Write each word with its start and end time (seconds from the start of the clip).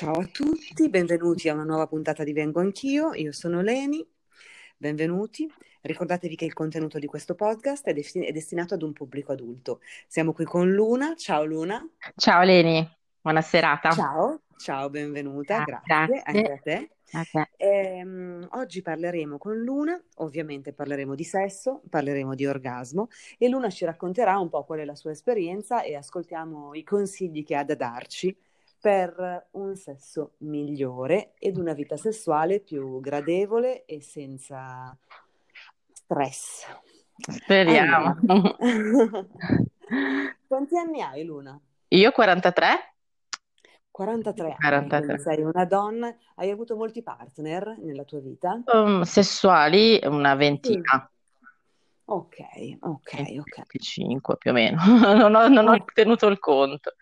Ciao 0.00 0.14
a 0.18 0.24
tutti, 0.32 0.88
benvenuti 0.88 1.50
a 1.50 1.52
una 1.52 1.64
nuova 1.64 1.86
puntata 1.86 2.24
di 2.24 2.32
Vengo 2.32 2.60
Anch'io, 2.60 3.12
io 3.12 3.32
sono 3.32 3.60
Leni, 3.60 4.02
benvenuti. 4.78 5.46
Ricordatevi 5.82 6.36
che 6.36 6.46
il 6.46 6.54
contenuto 6.54 6.98
di 6.98 7.04
questo 7.04 7.34
podcast 7.34 7.84
è, 7.84 7.92
desti- 7.92 8.24
è 8.24 8.32
destinato 8.32 8.72
ad 8.72 8.80
un 8.80 8.94
pubblico 8.94 9.32
adulto. 9.32 9.82
Siamo 10.06 10.32
qui 10.32 10.46
con 10.46 10.72
Luna, 10.72 11.14
ciao 11.16 11.44
Luna. 11.44 11.86
Ciao 12.16 12.42
Leni, 12.44 12.82
buona 13.20 13.42
serata. 13.42 13.90
Ciao, 13.90 14.40
ciao, 14.56 14.88
benvenuta, 14.88 15.56
Ah, 15.58 15.64
grazie 15.64 16.22
anche 16.24 16.50
a 16.50 16.58
te. 16.62 16.90
te. 17.30 17.48
Ehm, 17.58 18.48
oggi 18.52 18.80
parleremo 18.80 19.36
con 19.36 19.58
Luna, 19.58 20.02
ovviamente 20.14 20.72
parleremo 20.72 21.14
di 21.14 21.24
sesso, 21.24 21.82
parleremo 21.90 22.34
di 22.34 22.46
orgasmo 22.46 23.08
e 23.36 23.50
Luna 23.50 23.68
ci 23.68 23.84
racconterà 23.84 24.38
un 24.38 24.48
po' 24.48 24.64
qual 24.64 24.78
è 24.78 24.86
la 24.86 24.94
sua 24.94 25.10
esperienza 25.10 25.82
e 25.82 25.94
ascoltiamo 25.94 26.72
i 26.74 26.84
consigli 26.84 27.44
che 27.44 27.54
ha 27.54 27.64
da 27.64 27.74
darci 27.74 28.34
per 28.80 29.48
un 29.52 29.76
sesso 29.76 30.34
migliore 30.38 31.34
ed 31.38 31.58
una 31.58 31.74
vita 31.74 31.96
sessuale 31.96 32.60
più 32.60 32.98
gradevole 33.00 33.84
e 33.84 34.00
senza 34.00 34.96
stress. 35.92 36.66
Speriamo. 37.16 38.16
Allora, 38.18 39.26
quanti 40.46 40.78
anni 40.78 41.02
hai, 41.02 41.24
Luna? 41.24 41.60
Io 41.88 42.10
43? 42.10 42.94
43 43.90 44.56
anni, 44.58 44.88
43. 44.88 45.04
quindi 45.04 45.22
sei 45.22 45.42
una 45.42 45.64
donna. 45.66 46.16
Hai 46.36 46.50
avuto 46.50 46.76
molti 46.76 47.02
partner 47.02 47.76
nella 47.78 48.04
tua 48.04 48.20
vita? 48.20 48.62
Um, 48.64 49.02
sessuali 49.02 50.00
una 50.04 50.32
Sì. 50.32 50.38
ventina, 50.38 51.10
Ok, 52.12 52.38
ok, 52.80 53.12
ok. 53.38 53.62
25 53.68 54.36
più 54.36 54.50
o 54.50 54.54
meno. 54.54 54.78
Non 55.16 55.34
ho, 55.34 55.46
non 55.48 55.68
ho 55.68 55.84
tenuto 55.94 56.26
il 56.26 56.40
conto, 56.40 56.94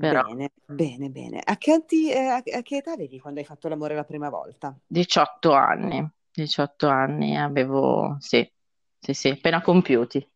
però 0.00 0.22
bene, 0.22 0.52
bene, 0.64 1.10
bene. 1.10 1.40
A 1.44 1.56
che, 1.56 1.72
anti- 1.72 2.10
eh, 2.10 2.18
a- 2.26 2.42
che 2.42 2.76
età 2.78 2.92
avevi 2.92 3.18
quando 3.20 3.40
hai 3.40 3.46
fatto 3.46 3.68
l'amore 3.68 3.94
la 3.94 4.04
prima 4.04 4.28
volta? 4.30 4.76
18 4.86 5.52
anni. 5.52 6.08
18 6.32 6.88
anni 6.88 7.36
avevo, 7.36 8.16
sì, 8.20 8.48
sì, 8.98 9.12
sì, 9.14 9.28
appena 9.28 9.60
compiuti. 9.60 10.26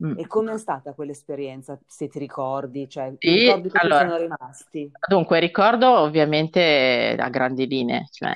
Mm. 0.00 0.18
E 0.20 0.26
com'è 0.26 0.58
stata 0.58 0.92
quell'esperienza, 0.92 1.78
se 1.86 2.08
ti 2.08 2.18
ricordi? 2.18 2.86
Cioè, 2.88 3.16
Sì, 3.20 3.28
ricordi 3.28 3.70
ti 3.78 3.78
allora, 3.80 3.92
sono 3.92 4.16
rimasti? 4.18 4.92
dunque 5.08 5.40
ricordo 5.40 5.88
ovviamente 6.00 7.16
a 7.18 7.28
grandi 7.30 7.66
linee, 7.66 8.08
cioè 8.12 8.32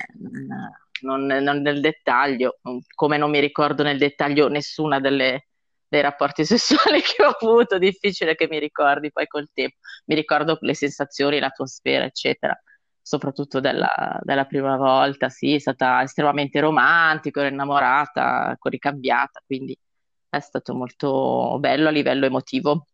non, 1.01 1.25
non 1.25 1.61
nel 1.61 1.79
dettaglio, 1.81 2.59
come 2.95 3.17
non 3.17 3.29
mi 3.29 3.39
ricordo 3.39 3.83
nel 3.83 3.97
dettaglio 3.97 4.47
nessuna 4.49 4.99
delle, 4.99 5.47
dei 5.93 6.01
rapporti 6.01 6.43
sessuali 6.45 7.01
che 7.01 7.23
ho 7.23 7.35
avuto, 7.39 7.77
difficile 7.77 8.33
che 8.33 8.47
mi 8.49 8.57
ricordi 8.57 9.11
poi 9.11 9.27
col 9.27 9.47
tempo. 9.53 9.75
Mi 10.05 10.15
ricordo 10.15 10.57
le 10.61 10.73
sensazioni, 10.73 11.37
l'atmosfera, 11.39 12.05
eccetera, 12.05 12.59
soprattutto 12.99 13.59
della, 13.59 14.19
della 14.23 14.45
prima 14.45 14.75
volta, 14.75 15.29
sì, 15.29 15.53
è 15.53 15.59
stata 15.59 16.01
estremamente 16.01 16.59
romantico, 16.59 17.41
ero 17.41 17.49
innamorata, 17.49 18.51
ecco, 18.53 18.69
ricambiata, 18.69 19.41
quindi 19.45 19.77
è 20.29 20.39
stato 20.39 20.73
molto 20.73 21.57
bello 21.59 21.89
a 21.89 21.91
livello 21.91 22.25
emotivo. 22.25 22.87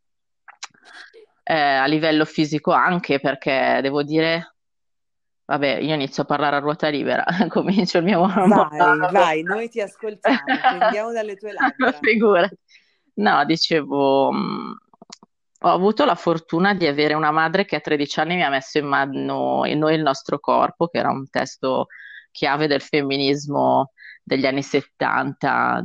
Eh, 1.43 1.53
a 1.53 1.85
livello 1.85 2.25
fisico 2.25 2.71
anche 2.71 3.19
perché 3.19 3.79
devo 3.81 4.03
dire, 4.03 4.55
vabbè, 5.45 5.77
io 5.77 5.95
inizio 5.95 6.21
a 6.23 6.25
parlare 6.27 6.57
a 6.57 6.59
ruota 6.59 6.89
libera, 6.89 7.23
comincio 7.47 7.99
il 7.99 8.03
mio 8.03 8.19
Vai, 8.19 8.47
monologo. 8.47 9.11
vai, 9.13 9.41
noi 9.41 9.69
ti 9.69 9.81
ascoltiamo, 9.81 10.37
prendiamo 10.77 11.11
dalle 11.11 11.37
tue 11.37 11.53
labbra. 11.53 11.91
Figurati. 11.93 12.57
No, 13.19 13.43
dicevo, 13.45 14.31
mh, 14.31 14.77
ho 15.61 15.69
avuto 15.69 16.05
la 16.05 16.15
fortuna 16.15 16.73
di 16.73 16.87
avere 16.87 17.13
una 17.15 17.31
madre 17.31 17.65
che 17.65 17.75
a 17.75 17.79
13 17.81 18.19
anni 18.21 18.35
mi 18.35 18.43
ha 18.43 18.49
messo 18.49 18.77
in 18.77 18.85
mano 18.87 19.65
in 19.65 19.77
noi 19.79 19.95
il 19.95 20.01
nostro 20.01 20.39
corpo, 20.39 20.87
che 20.87 20.99
era 20.99 21.09
un 21.11 21.29
testo 21.29 21.87
chiave 22.31 22.67
del 22.67 22.81
femminismo 22.81 23.91
degli 24.23 24.45
anni 24.45 24.63
70. 24.63 25.81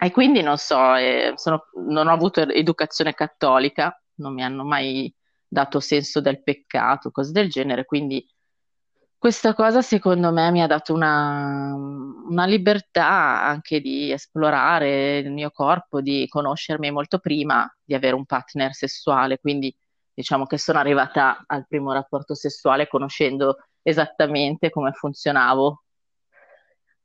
E 0.00 0.10
quindi 0.10 0.42
non 0.42 0.56
so, 0.56 0.94
eh, 0.96 1.32
sono- 1.36 1.66
non 1.86 2.08
ho 2.08 2.12
avuto 2.12 2.40
educazione 2.40 3.14
cattolica, 3.14 3.96
non 4.16 4.34
mi 4.34 4.42
hanno 4.42 4.64
mai 4.64 5.12
dato 5.46 5.78
senso 5.80 6.20
del 6.20 6.42
peccato, 6.42 7.10
cose 7.10 7.30
del 7.32 7.48
genere, 7.50 7.84
quindi 7.84 8.26
questa 9.22 9.54
cosa 9.54 9.82
secondo 9.82 10.32
me 10.32 10.50
mi 10.50 10.62
ha 10.62 10.66
dato 10.66 10.92
una, 10.92 11.72
una 11.76 12.44
libertà 12.44 13.44
anche 13.44 13.80
di 13.80 14.10
esplorare 14.10 15.18
il 15.18 15.30
mio 15.30 15.52
corpo, 15.52 16.00
di 16.00 16.26
conoscermi 16.28 16.90
molto 16.90 17.20
prima 17.20 17.72
di 17.84 17.94
avere 17.94 18.16
un 18.16 18.24
partner 18.26 18.74
sessuale, 18.74 19.38
quindi 19.38 19.72
diciamo 20.12 20.44
che 20.46 20.58
sono 20.58 20.80
arrivata 20.80 21.44
al 21.46 21.68
primo 21.68 21.92
rapporto 21.92 22.34
sessuale 22.34 22.88
conoscendo 22.88 23.58
esattamente 23.82 24.70
come 24.70 24.90
funzionavo. 24.90 25.84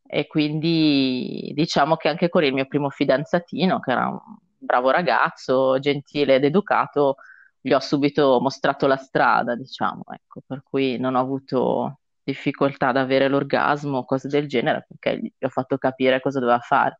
E 0.07 0.25
quindi 0.25 1.51
diciamo 1.53 1.97
che 1.97 2.09
anche 2.09 2.29
con 2.29 2.43
il 2.43 2.53
mio 2.53 2.65
primo 2.65 2.89
fidanzatino, 2.89 3.79
che 3.79 3.91
era 3.91 4.07
un 4.07 4.19
bravo 4.57 4.89
ragazzo, 4.89 5.77
gentile 5.77 6.35
ed 6.37 6.45
educato, 6.45 7.17
gli 7.61 7.73
ho 7.73 7.79
subito 7.79 8.39
mostrato 8.41 8.87
la 8.87 8.97
strada, 8.97 9.55
diciamo, 9.55 10.01
ecco, 10.11 10.41
per 10.47 10.63
cui 10.63 10.97
non 10.97 11.13
ho 11.13 11.19
avuto 11.19 11.99
difficoltà 12.31 12.89
ad 12.89 12.97
avere 12.97 13.27
l'orgasmo 13.29 13.99
o 13.99 14.05
cose 14.05 14.27
del 14.27 14.47
genere, 14.47 14.85
perché 14.87 15.17
gli 15.19 15.45
ho 15.45 15.49
fatto 15.49 15.77
capire 15.77 16.19
cosa 16.19 16.39
doveva 16.39 16.59
fare. 16.59 16.99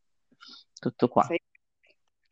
Tutto 0.79 1.07
qua. 1.09 1.23
Sei, 1.25 1.39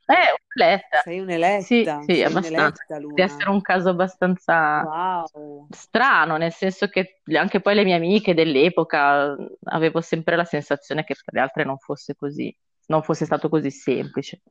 Eh, 0.08 0.14
un'eletta. 0.56 0.98
sei 1.04 1.20
Sì, 1.20 1.24
un'eletta, 1.24 2.02
sì, 2.02 2.22
sei 2.22 2.24
abbastanza. 2.24 2.84
un'eletta, 2.84 3.00
Di 3.14 3.22
essere 3.22 3.50
un 3.50 3.62
caso 3.62 3.90
abbastanza 3.90 4.82
Wow. 4.84 5.68
strano, 5.70 6.38
nel 6.38 6.52
senso 6.54 6.88
che 6.88 7.22
anche 7.34 7.60
poi 7.60 7.76
le 7.76 7.84
mie 7.84 7.96
amiche 7.96 8.34
dell'epoca 8.34 9.36
avevo 9.66 10.02
sempre 10.02 10.36
la 10.36 10.46
sensazione 10.46 11.04
che 11.04 11.16
per 11.16 11.34
le 11.34 11.40
altre 11.42 11.64
non 11.66 11.78
fosse 11.80 12.16
così, 12.16 12.56
non 12.88 13.04
fosse 13.04 13.26
stato 13.26 13.50
così 13.50 13.72
semplice. 13.72 14.42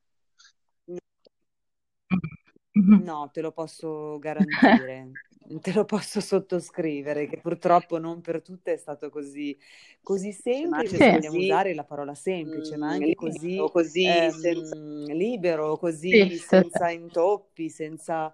No, 2.96 3.30
te 3.32 3.40
lo 3.40 3.52
posso 3.52 4.18
garantire, 4.18 5.16
te 5.60 5.72
lo 5.72 5.84
posso 5.84 6.20
sottoscrivere, 6.20 7.26
che 7.26 7.38
purtroppo 7.38 7.98
non 7.98 8.20
per 8.20 8.42
tutte 8.42 8.72
è 8.74 8.76
stato 8.76 9.10
così, 9.10 9.56
così 10.02 10.32
semplice, 10.32 11.00
se 11.00 11.08
Sì, 11.08 11.10
vogliamo 11.10 11.38
usare 11.38 11.74
la 11.74 11.84
parola 11.84 12.14
semplice, 12.14 12.76
ma 12.76 12.88
mm, 12.88 12.90
anche 12.90 13.14
così 13.14 13.64
libero, 13.64 13.70
così 13.70 14.30
senza... 14.30 14.76
ehm, 14.76 15.06
libero, 15.12 15.76
sì, 16.10 16.30
così 16.30 16.38
sì, 16.48 16.62
senza 16.64 16.90
intoppi, 16.90 17.68
senza 17.70 18.32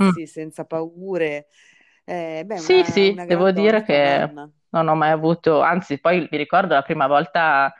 Mm. 0.00 0.14
pregiudizi, 0.14 0.26
senza 0.26 0.64
paure. 0.64 1.48
Eh, 2.04 2.42
beh, 2.46 2.58
Sì, 2.58 2.84
una, 2.84 2.84
sì, 2.84 3.22
una 3.22 3.24
devo 3.26 3.50
dire 3.50 3.52
donna 3.52 3.82
che 3.82 3.84
caverna. 3.84 4.50
non 4.70 4.88
ho 4.88 4.94
mai 4.94 5.10
avuto, 5.10 5.60
anzi, 5.60 5.98
poi 6.00 6.20
mi 6.30 6.36
ricordo 6.38 6.74
la 6.74 6.82
prima 6.82 7.06
volta 7.06 7.72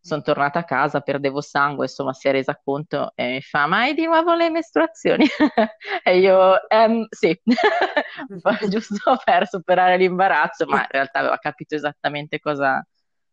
sono 0.00 0.22
tornata 0.22 0.60
a 0.60 0.64
casa, 0.64 1.00
perdevo 1.00 1.40
sangue, 1.40 1.84
insomma, 1.84 2.12
si 2.12 2.28
è 2.28 2.32
resa 2.32 2.58
conto 2.62 3.12
e 3.14 3.28
mi 3.32 3.40
fa: 3.40 3.66
Ma 3.66 3.80
hai 3.80 3.94
di 3.94 4.04
nuovo 4.06 4.34
le 4.34 4.50
mestruazioni? 4.50 5.26
E 6.02 6.18
io, 6.18 6.68
"Ehm, 6.68 7.06
sì, 7.10 7.38
giusto 8.68 9.20
per 9.24 9.46
superare 9.48 9.96
l'imbarazzo, 9.96 10.66
ma 10.66 10.80
in 10.80 10.86
realtà 10.90 11.18
aveva 11.20 11.38
capito 11.38 11.74
esattamente 11.74 12.38
cosa, 12.40 12.84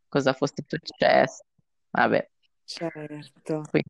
cosa 0.07 0.33
fosse 0.33 0.63
successo. 0.67 1.43
Vabbè, 1.91 2.29
Certo. 2.65 3.61
quindi. 3.69 3.89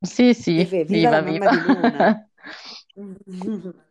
Sì, 0.00 0.32
sì, 0.34 0.64
viva 0.84 1.20
viva, 1.20 1.48
viva. 1.48 2.28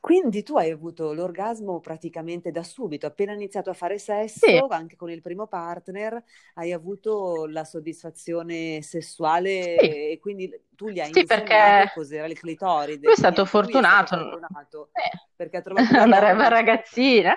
Quindi 0.00 0.42
tu 0.42 0.56
hai 0.56 0.70
avuto 0.70 1.12
l'orgasmo 1.12 1.80
praticamente 1.80 2.50
da 2.50 2.62
subito, 2.62 3.06
appena 3.06 3.32
iniziato 3.32 3.70
a 3.70 3.74
fare 3.74 3.98
Sì, 4.34 4.60
sesso, 4.60 4.66
anche 4.68 4.96
con 4.96 5.10
il 5.10 5.20
primo 5.22 5.46
partner, 5.46 6.22
hai 6.54 6.72
avuto 6.72 7.46
la 7.46 7.64
soddisfazione 7.64 8.82
sì, 9.78 9.88
sessuale 9.92 10.10
e 10.12 10.18
quindi 10.20 10.50
tu 10.74 10.88
gli 10.90 11.00
hai 11.00 11.12
sì, 11.12 11.24
perché 11.24 11.90
cos'era 11.92 12.26
il 12.26 12.38
clitoride, 12.38 13.08
lui 13.08 13.12
è 13.12 13.16
stato 13.16 13.44
lui 13.60 13.72
è 13.72 13.74
stato 13.74 14.06
fortunato. 14.06 14.06
fortunato 14.08 14.90
Eh, 14.92 15.10
perché 15.34 15.58
ha 15.58 15.62
trovato 15.62 15.94
una 15.94 16.32
una 16.32 16.48
ragazzina. 16.48 17.36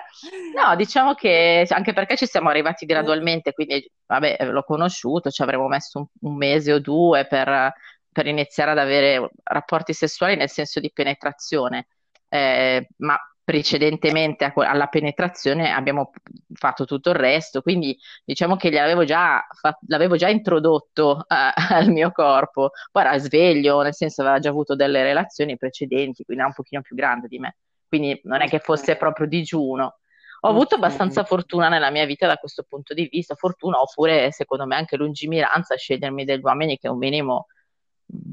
No, 0.54 0.74
diciamo 0.76 1.14
che 1.14 1.66
anche 1.68 1.92
perché 1.92 2.16
ci 2.16 2.26
siamo 2.26 2.48
arrivati 2.48 2.86
gradualmente, 2.86 3.52
quindi 3.52 3.90
vabbè, 4.06 4.38
l'ho 4.50 4.62
conosciuto, 4.64 5.30
ci 5.30 5.42
avremmo 5.42 5.68
messo 5.68 5.98
un, 5.98 6.06
un 6.30 6.36
mese 6.36 6.72
o 6.72 6.80
due 6.80 7.26
per, 7.26 7.72
per 8.10 8.26
iniziare 8.26 8.70
ad 8.72 8.78
avere 8.78 9.30
rapporti 9.44 9.92
sessuali 9.92 10.36
nel 10.36 10.50
senso 10.50 10.80
di 10.80 10.90
penetrazione. 10.92 11.86
Eh, 12.30 12.88
ma 12.98 13.18
precedentemente 13.50 14.44
a 14.44 14.52
alla 14.54 14.86
penetrazione 14.86 15.72
abbiamo 15.72 16.12
fatto 16.52 16.84
tutto 16.84 17.10
il 17.10 17.16
resto, 17.16 17.62
quindi 17.62 17.98
diciamo 18.24 18.54
che 18.54 18.70
gliel'avevo 18.70 19.04
già, 19.04 19.44
fa- 19.50 19.76
l'avevo 19.88 20.14
già 20.14 20.28
introdotto 20.28 21.26
eh, 21.26 21.52
al 21.74 21.90
mio 21.90 22.12
corpo. 22.12 22.70
Poi 22.92 23.02
era 23.02 23.18
sveglio, 23.18 23.82
nel 23.82 23.94
senso 23.94 24.22
aveva 24.22 24.38
già 24.38 24.50
avuto 24.50 24.76
delle 24.76 25.02
relazioni 25.02 25.56
precedenti, 25.56 26.22
quindi 26.24 26.42
era 26.42 26.46
un 26.46 26.54
pochino 26.54 26.80
più 26.80 26.94
grande 26.94 27.26
di 27.26 27.40
me, 27.40 27.56
quindi 27.88 28.20
non 28.24 28.40
è 28.40 28.48
che 28.48 28.60
fosse 28.60 28.94
proprio 28.96 29.26
digiuno. 29.26 29.96
Ho 30.42 30.48
avuto 30.48 30.76
abbastanza 30.76 31.24
fortuna 31.24 31.68
nella 31.68 31.90
mia 31.90 32.06
vita 32.06 32.26
da 32.28 32.36
questo 32.36 32.64
punto 32.66 32.94
di 32.94 33.08
vista, 33.10 33.34
fortuna 33.34 33.80
oppure 33.80 34.30
secondo 34.32 34.64
me 34.64 34.76
anche 34.76 34.96
lungimiranza 34.96 35.74
a 35.74 35.76
scegliermi 35.76 36.24
degli 36.24 36.40
uomini 36.42 36.78
che 36.78 36.88
un 36.88 36.98
minimo 36.98 37.46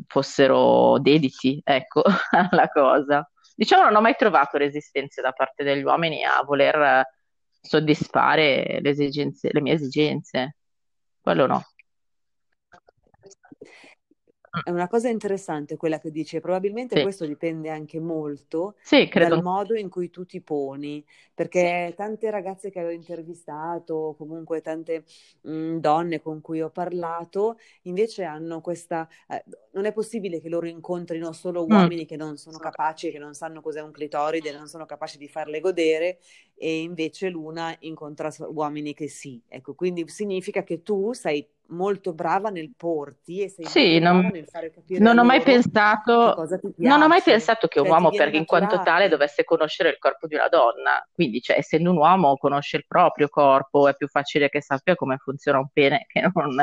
fossero 0.08 1.00
dediti, 1.00 1.60
ecco, 1.64 2.04
alla 2.52 2.70
cosa. 2.70 3.30
Diciamo, 3.58 3.86
non 3.86 3.96
ho 3.96 4.02
mai 4.02 4.16
trovato 4.16 4.58
resistenze 4.58 5.22
da 5.22 5.32
parte 5.32 5.64
degli 5.64 5.82
uomini 5.82 6.24
a 6.24 6.44
voler 6.44 7.04
soddisfare 7.60 8.80
le 8.82 8.90
esigenze, 8.90 9.50
le 9.52 9.62
mie 9.62 9.74
esigenze. 9.74 10.56
Quello 11.20 11.48
no. 11.48 11.64
È 14.64 14.72
una 14.72 14.88
cosa 14.88 15.10
interessante 15.10 15.78
quella 15.78 16.00
che 16.00 16.10
dici, 16.10 16.40
probabilmente 16.40 16.96
Sì, 16.96 17.02
questo 17.04 17.26
dipende 17.28 17.70
anche 17.70 18.00
molto 18.00 18.76
sì, 18.82 19.08
dal 19.14 19.44
modo 19.44 19.76
in 19.76 19.88
cui 19.88 20.10
tu 20.10 20.26
ti 20.26 20.42
poni, 20.42 21.06
perché 21.34 21.94
tante 21.96 22.32
ragazze 22.32 22.72
che 22.72 22.84
ho 22.84 22.90
intervistato, 22.90 23.94
o 23.94 24.16
comunque 24.16 24.62
tante 24.62 25.04
mh, 25.42 25.76
donne 25.78 26.22
con 26.22 26.42
cui 26.42 26.62
ho 26.62 26.72
parlato, 26.72 27.60
invece 27.84 28.24
hanno 28.24 28.62
questa... 28.62 29.08
eh, 29.28 29.44
non 29.78 29.86
è 29.86 29.94
possibile 29.94 30.42
che 30.42 30.50
loro 30.50 30.68
incontrino 30.68 31.32
solo 31.34 31.66
Mm, 31.70 31.78
uomini 31.78 32.06
che 32.06 32.16
non 32.18 32.38
sono 32.38 32.58
capaci, 32.60 33.12
che 33.12 33.20
non 33.20 33.34
sanno 33.34 33.62
cos'è 33.62 33.82
un 33.82 33.92
clitoride, 33.92 34.52
non 34.52 34.68
sono 34.68 34.86
capaci 34.86 35.18
di 35.18 35.28
farle 35.28 35.60
godere, 35.60 36.20
e 36.56 36.82
invece 36.82 37.30
l'una 37.30 37.76
incontra 37.80 38.32
uomini 38.50 38.94
che 38.94 39.08
sì. 39.08 39.42
Ecco, 39.48 39.76
quindi 39.76 40.08
significa 40.10 40.64
che 40.64 40.82
tu 40.84 41.14
sei 41.14 41.48
molto 41.68 42.14
brava 42.14 42.50
nel 42.50 42.72
porti 42.76 43.42
e 43.44 43.50
sei 43.50 43.66
Sì, 43.66 44.00
non, 44.00 44.30
nel 44.32 44.48
fare 44.48 44.72
capire 44.72 45.02
non 45.02 45.18
ho 45.18 45.24
mai 45.24 45.42
pensato, 45.42 46.34
cosa 46.34 46.58
ti 46.58 46.72
non 46.80 47.02
ho 47.02 47.08
mai 47.08 47.22
piace, 47.22 47.24
pensato 47.24 47.68
che 47.68 47.80
un 47.80 47.88
uomo, 47.90 48.12
per, 48.12 48.34
in 48.34 48.46
quanto 48.46 48.80
tale, 48.82 49.10
dovesse 49.10 49.44
conoscere 49.44 49.90
il 49.90 49.98
corpo 49.98 50.28
di 50.28 50.36
una 50.36 50.48
donna. 50.48 51.06
Quindi, 51.12 51.42
cioè, 51.42 51.58
essendo 51.58 51.92
un 51.92 51.98
uomo, 51.98 52.38
conosce 52.38 52.78
il 52.78 52.86
proprio 52.88 53.28
corpo, 53.30 53.88
è 53.88 53.96
più 53.96 54.08
facile 54.08 54.50
che 54.50 54.62
sappia 54.62 54.96
come 54.96 55.18
funziona 55.18 55.58
un 55.60 55.68
pene 55.74 56.06
che 56.08 56.22
non 56.22 56.56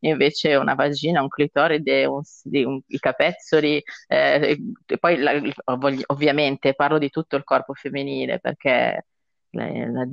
invece 0.00 0.56
una 0.56 0.74
vagina, 0.74 1.22
un 1.22 1.28
clitoride, 1.28 2.04
un- 2.06 2.22
di- 2.42 2.59
un- 2.64 2.80
i 2.88 2.98
capezzoli. 2.98 3.82
eh, 4.08 4.58
e 4.86 4.98
poi, 4.98 5.16
la- 5.18 5.40
ovvi- 5.64 6.02
ovviamente, 6.06 6.74
parlo 6.74 6.98
di 6.98 7.10
tutto 7.10 7.36
il 7.36 7.44
corpo 7.44 7.74
femminile 7.74 8.38
perché 8.40 9.06
la, 9.50 9.66
la- 9.66 10.06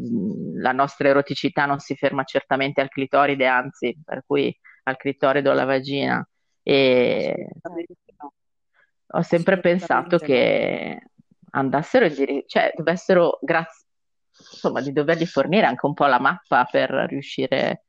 la 0.59 0.71
nostra 0.71 1.09
eroticità 1.09 1.65
non 1.65 1.79
si 1.79 1.95
ferma 1.95 2.23
certamente 2.23 2.81
al 2.81 2.89
clitoride, 2.89 3.45
anzi, 3.47 3.95
per 4.03 4.23
cui 4.25 4.55
al 4.83 4.97
clitoride 4.97 5.49
o 5.49 5.51
alla 5.51 5.65
vagina. 5.65 6.27
E 6.63 7.49
no, 8.19 8.33
ho 9.09 9.21
sempre 9.21 9.59
pensato 9.59 10.17
che 10.17 11.01
andassero 11.51 12.05
in 12.05 12.13
dire- 12.13 12.43
cioè 12.45 12.73
dovessero, 12.75 13.37
grazie, 13.41 13.85
insomma, 14.51 14.81
di 14.81 14.91
dovergli 14.91 15.25
fornire 15.25 15.65
anche 15.65 15.85
un 15.85 15.93
po' 15.93 16.05
la 16.07 16.19
mappa 16.19 16.65
per 16.65 16.89
riuscire 17.07 17.83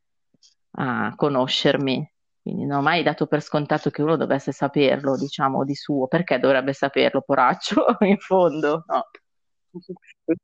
a 0.71 1.13
conoscermi. 1.15 2.13
Quindi 2.49 2.65
non 2.65 2.79
ho 2.79 2.81
mai 2.81 3.03
dato 3.03 3.27
per 3.27 3.41
scontato 3.41 3.91
che 3.91 4.01
uno 4.01 4.15
dovesse 4.15 4.51
saperlo, 4.51 5.15
diciamo, 5.15 5.63
di 5.63 5.75
suo. 5.75 6.07
Perché 6.07 6.39
dovrebbe 6.39 6.73
saperlo, 6.73 7.21
poraccio, 7.21 7.85
in 8.01 8.17
fondo? 8.17 8.83
No. 8.87 9.05
Cioè, 9.79 10.35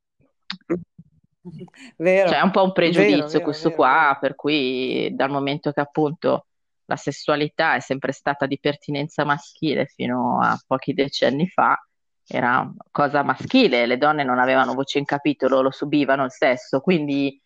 è 1.52 2.04
Vero, 2.04 2.44
un 2.44 2.52
po' 2.52 2.63
un 2.63 2.72
vero, 2.72 2.74
pregiudizio 2.74 3.28
vero, 3.28 3.44
questo 3.44 3.69
vero, 3.69 3.81
qua, 3.81 4.04
vero. 4.07 4.19
per 4.19 4.36
cui 4.36 5.10
dal 5.16 5.31
momento 5.31 5.72
che 5.72 5.80
appunto 5.80 6.46
la 6.86 6.96
sessualità 6.96 7.75
è 7.75 7.80
sempre 7.80 8.12
stata 8.12 8.46
di 8.46 8.60
pertinenza 8.60 9.25
maschile 9.25 9.86
fino 9.86 10.40
a 10.42 10.60
pochi 10.66 10.94
decenni 10.94 11.48
fa, 11.48 11.75
era 12.28 12.72
cosa 12.92 13.24
maschile, 13.24 13.86
le 13.86 13.98
donne 13.98 14.24
non 14.24 14.40
avevano 14.40 14.74
voce 14.74 15.00
in 15.00 15.06
capitolo, 15.06 15.62
lo 15.62 15.72
subivano 15.72 16.24
il 16.24 16.31
sesso, 16.31 16.81
quindi 16.81 17.40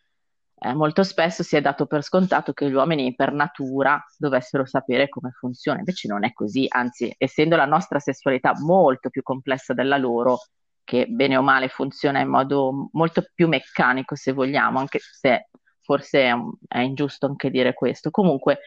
eh, 0.59 0.73
molto 0.73 1.03
spesso 1.03 1.43
si 1.43 1.55
è 1.55 1.61
dato 1.61 1.85
per 1.85 2.03
scontato 2.03 2.53
che 2.53 2.69
gli 2.69 2.73
uomini 2.73 3.15
per 3.15 3.31
natura 3.31 4.03
dovessero 4.17 4.65
sapere 4.65 5.07
come 5.07 5.31
funziona, 5.31 5.79
invece 5.79 6.07
non 6.07 6.25
è 6.25 6.33
così, 6.33 6.65
anzi, 6.67 7.13
essendo 7.17 7.55
la 7.55 7.65
nostra 7.65 7.99
sessualità 7.99 8.53
molto 8.59 9.09
più 9.09 9.21
complessa 9.21 9.73
della 9.73 9.97
loro, 9.97 10.39
che 10.83 11.05
bene 11.07 11.37
o 11.37 11.41
male 11.41 11.67
funziona 11.69 12.19
in 12.19 12.29
modo 12.29 12.89
molto 12.93 13.23
più 13.33 13.47
meccanico, 13.47 14.15
se 14.15 14.31
vogliamo, 14.33 14.79
anche 14.79 14.99
se 14.99 15.49
forse 15.81 16.23
è, 16.23 16.33
è 16.67 16.79
ingiusto 16.79 17.27
anche 17.27 17.49
dire 17.49 17.73
questo. 17.73 18.09
Comunque 18.09 18.59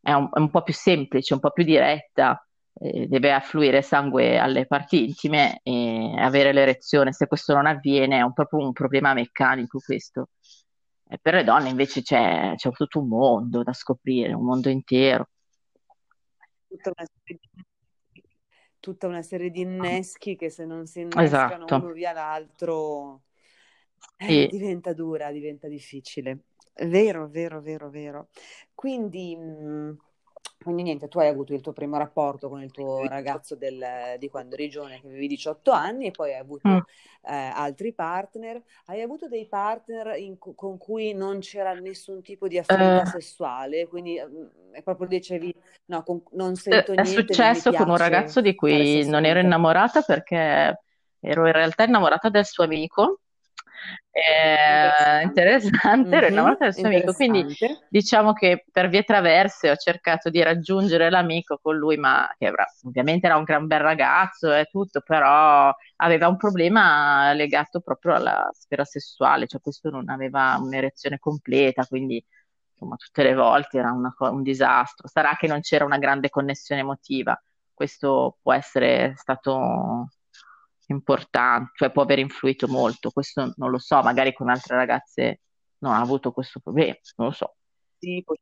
è 0.00 0.12
un, 0.12 0.28
è 0.32 0.38
un 0.38 0.50
po' 0.50 0.62
più 0.62 0.72
semplice, 0.74 1.34
un 1.34 1.40
po' 1.40 1.50
più 1.50 1.64
diretta, 1.64 2.40
eh, 2.78 3.06
deve 3.08 3.32
affluire 3.32 3.82
sangue 3.82 4.38
alle 4.38 4.66
parti 4.66 5.04
intime 5.04 5.60
e 5.62 6.14
avere 6.18 6.52
l'erezione. 6.52 7.12
Se 7.12 7.26
questo 7.26 7.54
non 7.54 7.66
avviene, 7.66 8.18
è 8.18 8.22
un, 8.22 8.32
proprio 8.32 8.60
un 8.60 8.72
problema 8.72 9.12
meccanico 9.12 9.80
questo. 9.84 10.28
E 11.08 11.18
per 11.18 11.34
le 11.34 11.44
donne 11.44 11.68
invece 11.68 12.02
c'è 12.02 12.54
c'è 12.56 12.70
tutto 12.72 13.00
un 13.00 13.08
mondo 13.08 13.62
da 13.62 13.72
scoprire, 13.72 14.32
un 14.32 14.44
mondo 14.44 14.68
intero. 14.68 15.28
Tutta 16.68 16.92
una 16.96 17.06
serie 17.06 17.38
di, 17.40 18.22
tutta 18.80 19.06
una 19.06 19.22
serie 19.22 19.50
di 19.50 19.60
inneschi 19.60 20.36
che 20.36 20.50
se 20.50 20.64
non 20.64 20.86
si 20.86 21.00
innescano 21.00 21.64
Esatto. 21.64 21.76
uno 21.76 21.92
via 21.92 22.12
l'altro, 22.12 23.22
eh, 24.16 24.26
Sì. 24.26 24.48
diventa 24.48 24.92
dura, 24.92 25.30
diventa 25.30 25.68
difficile. 25.68 26.44
Vero, 26.74 27.28
vero, 27.28 27.62
vero, 27.62 27.88
vero. 27.88 28.28
Quindi, 28.74 29.36
mh, 29.36 29.96
quindi 30.66 30.82
niente, 30.82 31.08
tu 31.08 31.18
hai 31.18 31.28
avuto 31.28 31.54
il 31.54 31.60
tuo 31.60 31.72
primo 31.72 31.96
rapporto 31.96 32.48
con 32.48 32.62
il 32.62 32.70
tuo 32.72 33.06
ragazzo 33.06 33.54
del- 33.56 34.16
di 34.18 34.28
quando 34.28 34.54
eri 34.54 34.68
giovane, 34.68 35.00
che 35.00 35.06
avevi 35.06 35.26
18 35.28 35.70
anni, 35.70 36.06
e 36.06 36.10
poi 36.10 36.32
hai 36.32 36.40
Mm. 36.64 36.80
avuto 36.80 36.86
eh, 37.22 37.34
altri 37.34 37.92
partner. 37.92 38.62
Hai 38.86 39.00
avuto 39.02 39.28
dei 39.28 39.46
partner 39.46 40.16
in 40.18 40.38
con 40.38 40.78
cui 40.78 41.12
non 41.14 41.40
c'era 41.40 41.74
nessun 41.74 42.22
tipo 42.22 42.48
di 42.48 42.58
affinità 42.58 43.04
Eh, 43.04 43.04
sessuale, 43.04 43.86
quindi 43.88 44.20
mh, 44.20 44.82
proprio 44.82 45.08
dicevi, 45.08 45.54
no, 45.86 46.02
con- 46.02 46.22
non 46.32 46.54
è 46.68 46.84
sento 46.84 46.92
è 46.94 47.04
niente, 47.04 47.36
mi 47.36 47.44
successo 47.44 47.72
con 47.72 47.88
un 47.88 47.96
ragazzo 47.96 48.40
di 48.40 48.54
cui 48.54 49.04
non 49.06 49.24
ero 49.24 49.38
innamorata 49.40 50.02
perché 50.02 50.80
ero 51.20 51.46
in 51.46 51.52
realtà 51.52 51.84
innamorata 51.84 52.28
del 52.28 52.44
suo 52.46 52.64
amico. 52.64 53.20
Eh, 54.10 55.22
interessante, 55.22 56.16
ero 56.16 56.26
innamorata 56.26 56.64
del 56.64 56.74
suo 56.74 56.88
amico, 56.88 57.12
quindi 57.14 57.44
diciamo 57.86 58.32
che 58.32 58.64
per 58.72 58.88
vie 58.88 59.02
traverse 59.02 59.70
ho 59.70 59.76
cercato 59.76 60.30
di 60.30 60.42
raggiungere 60.42 61.10
l'amico 61.10 61.58
con 61.60 61.76
lui, 61.76 61.96
ma 61.98 62.26
che 62.38 62.46
avrà- 62.46 62.66
ovviamente 62.84 63.26
era 63.26 63.36
un 63.36 63.44
gran 63.44 63.66
bel 63.66 63.80
ragazzo 63.80 64.52
e 64.54 64.64
tutto, 64.70 65.00
però 65.02 65.70
aveva 65.96 66.28
un 66.28 66.36
problema 66.38 67.32
legato 67.34 67.80
proprio 67.80 68.14
alla 68.14 68.48
sfera 68.52 68.84
sessuale, 68.84 69.46
cioè 69.46 69.60
questo 69.60 69.90
non 69.90 70.08
aveva 70.08 70.56
un'erezione 70.60 71.18
completa, 71.18 71.84
quindi 71.86 72.24
insomma 72.72 72.96
tutte 72.96 73.22
le 73.22 73.34
volte 73.34 73.78
era 73.78 73.92
una 73.92 74.14
co- 74.16 74.30
un 74.30 74.42
disastro. 74.42 75.08
Sarà 75.08 75.34
che 75.36 75.46
non 75.46 75.60
c'era 75.60 75.84
una 75.84 75.98
grande 75.98 76.30
connessione 76.30 76.80
emotiva, 76.80 77.38
questo 77.74 78.38
può 78.42 78.52
essere 78.54 79.12
stato 79.16 80.08
importante, 80.86 81.72
cioè 81.74 81.90
può 81.92 82.02
aver 82.02 82.18
influito 82.18 82.68
molto, 82.68 83.10
questo 83.10 83.52
non 83.56 83.70
lo 83.70 83.78
so, 83.78 84.02
magari 84.02 84.32
con 84.32 84.48
altre 84.48 84.76
ragazze 84.76 85.40
non 85.78 85.92
ha 85.92 86.00
avuto 86.00 86.32
questo 86.32 86.60
problema, 86.60 86.94
non 87.16 87.28
lo 87.28 87.32
so. 87.34 87.56
Sì, 88.00 88.22
po- 88.24 88.36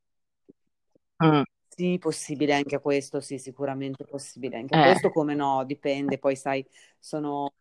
Mm, 1.23 1.43
sì, 1.67 1.97
possibile 1.99 2.53
anche 2.53 2.79
questo, 2.79 3.19
sì, 3.19 3.37
sicuramente 3.37 4.05
possibile 4.05 4.57
anche 4.57 4.75
eh, 4.75 4.79
questo, 4.79 5.09
come 5.11 5.35
no, 5.35 5.63
dipende, 5.65 6.17
poi 6.17 6.35
sai, 6.37 6.65
sono 6.99 7.53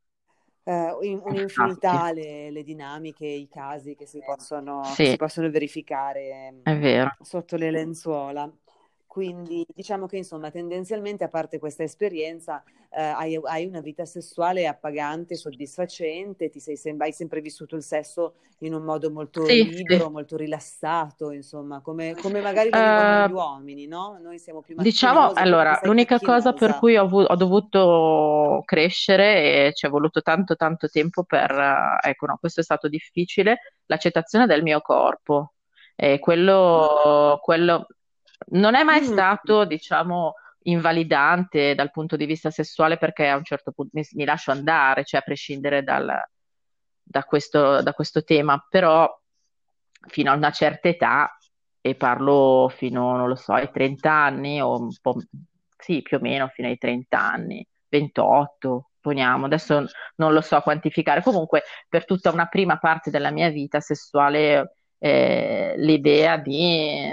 eh, 0.65 0.97
in- 1.03 1.21
un'infinità 1.25 2.13
le, 2.13 2.51
le 2.51 2.63
dinamiche, 2.63 3.27
i 3.27 3.49
casi 3.49 3.97
che 3.97 4.07
si 4.07 4.23
possono, 4.23 4.97
sì, 4.97 5.05
si 5.05 5.17
possono 5.17 5.51
verificare 5.51 6.53
mm, 6.53 6.63
è 6.63 6.77
vero. 6.79 7.11
sotto 7.21 7.57
le 7.57 7.71
lenzuola. 7.73 8.51
Quindi 9.15 9.65
diciamo 9.73 10.07
che 10.07 10.17
insomma 10.17 10.51
tendenzialmente 10.51 11.23
a 11.23 11.29
parte 11.29 11.61
questa 11.61 11.85
esperienza 11.85 12.65
eh, 12.91 13.01
hai, 13.01 13.39
hai 13.45 13.65
una 13.67 13.81
vita 13.81 14.05
sessuale 14.05 14.67
appagante, 14.67 15.37
soddisfacente, 15.37 16.49
ti 16.51 16.59
sei 16.59 16.77
sem- 16.77 17.01
hai 17.01 17.13
sempre 17.13 17.41
vissuto 17.41 17.77
il 17.77 17.83
sesso 17.85 18.35
in 18.59 18.75
un 18.75 18.83
modo 18.83 19.11
molto 19.13 19.47
Sì, 19.47 19.71
sì. 19.71 19.97
libero, 19.97 20.11
molto 20.11 20.37
rilassato, 20.37 21.31
insomma, 21.31 21.81
come, 21.81 22.17
come 22.17 22.41
magari 22.41 22.73
Eh, 22.73 23.29
gli 23.29 23.31
uomini, 23.31 23.87
no? 23.87 24.19
Noi 24.21 24.39
siamo 24.41 24.63
più 24.63 24.75
diciamo, 24.77 25.31
allora, 25.35 25.79
l'unica 25.85 26.21
cosa 26.21 26.53
per 26.53 26.75
cui 26.75 26.97
ho, 26.97 27.05
ho 27.07 27.37
dovuto 27.37 28.63
crescere 28.65 29.67
e 29.69 29.73
ci 29.75 29.87
è 29.87 29.89
voluto 29.89 30.21
tanto 30.23 30.57
tanto 30.57 30.89
tempo 30.89 31.25
per, 31.25 31.51
eh, 31.51 32.09
ecco, 32.11 32.27
no, 32.27 32.37
questo 32.41 32.61
è 32.61 32.63
stato 32.65 32.89
difficile, 32.89 33.59
l'accettazione 33.87 34.47
del 34.47 34.63
mio 34.63 34.81
corpo. 34.81 35.55
E 35.97 36.19
quello, 36.19 37.39
quello 37.43 37.87
non 38.49 38.75
è 38.75 38.83
mai 38.83 39.01
Mm, 39.01 39.03
stato, 39.03 39.65
diciamo, 39.65 40.35
invalidante 40.67 41.75
dal 41.75 41.91
punto 41.91 42.17
di 42.17 42.27
vista 42.27 42.51
sessuale 42.51 42.97
perché 42.99 43.29
a 43.29 43.37
un 43.37 43.45
certo 43.45 43.73
punto 43.73 43.91
mi, 43.95 44.05
mi 44.13 44.25
lascio 44.25 44.51
andare, 44.51 45.05
cioè 45.05 45.21
a 45.21 45.23
prescindere 45.25 45.83
dal- 45.83 46.23
da 47.03 47.23
questo, 47.25 47.83
da 47.83 47.93
questo 47.93 48.25
tema, 48.25 48.65
però 48.69 49.09
fino 50.09 50.31
a 50.31 50.35
una 50.35 50.51
certa 50.51 50.89
età, 50.89 51.37
e 51.81 51.95
parlo 51.97 52.69
fino, 52.75 53.17
non 53.17 53.29
lo 53.29 53.35
so, 53.35 53.53
ai 53.53 53.71
30 53.71 54.11
anni, 54.13 54.61
o 54.61 54.79
un 54.81 54.89
po', 55.01 55.17
sì, 55.77 56.01
più 56.03 56.17
o 56.17 56.21
meno 56.21 56.49
fino 56.49 56.69
ai 56.69 56.79
30 56.79 57.21
anni, 57.21 57.67
28, 57.89 58.91
poniamo, 59.01 59.45
adesso 59.47 59.85
non 60.17 60.33
lo 60.33 60.41
so 60.41 60.61
quantificare, 60.63 61.23
comunque 61.23 61.63
per 61.89 62.05
tutta 62.07 62.31
una 62.31 62.47
prima 62.47 62.79
parte 62.79 63.11
della 63.11 63.31
mia 63.31 63.51
vita 63.51 63.81
sessuale 63.81 64.77
eh, 64.99 65.75
l'idea 65.77 66.39
di 66.39 67.13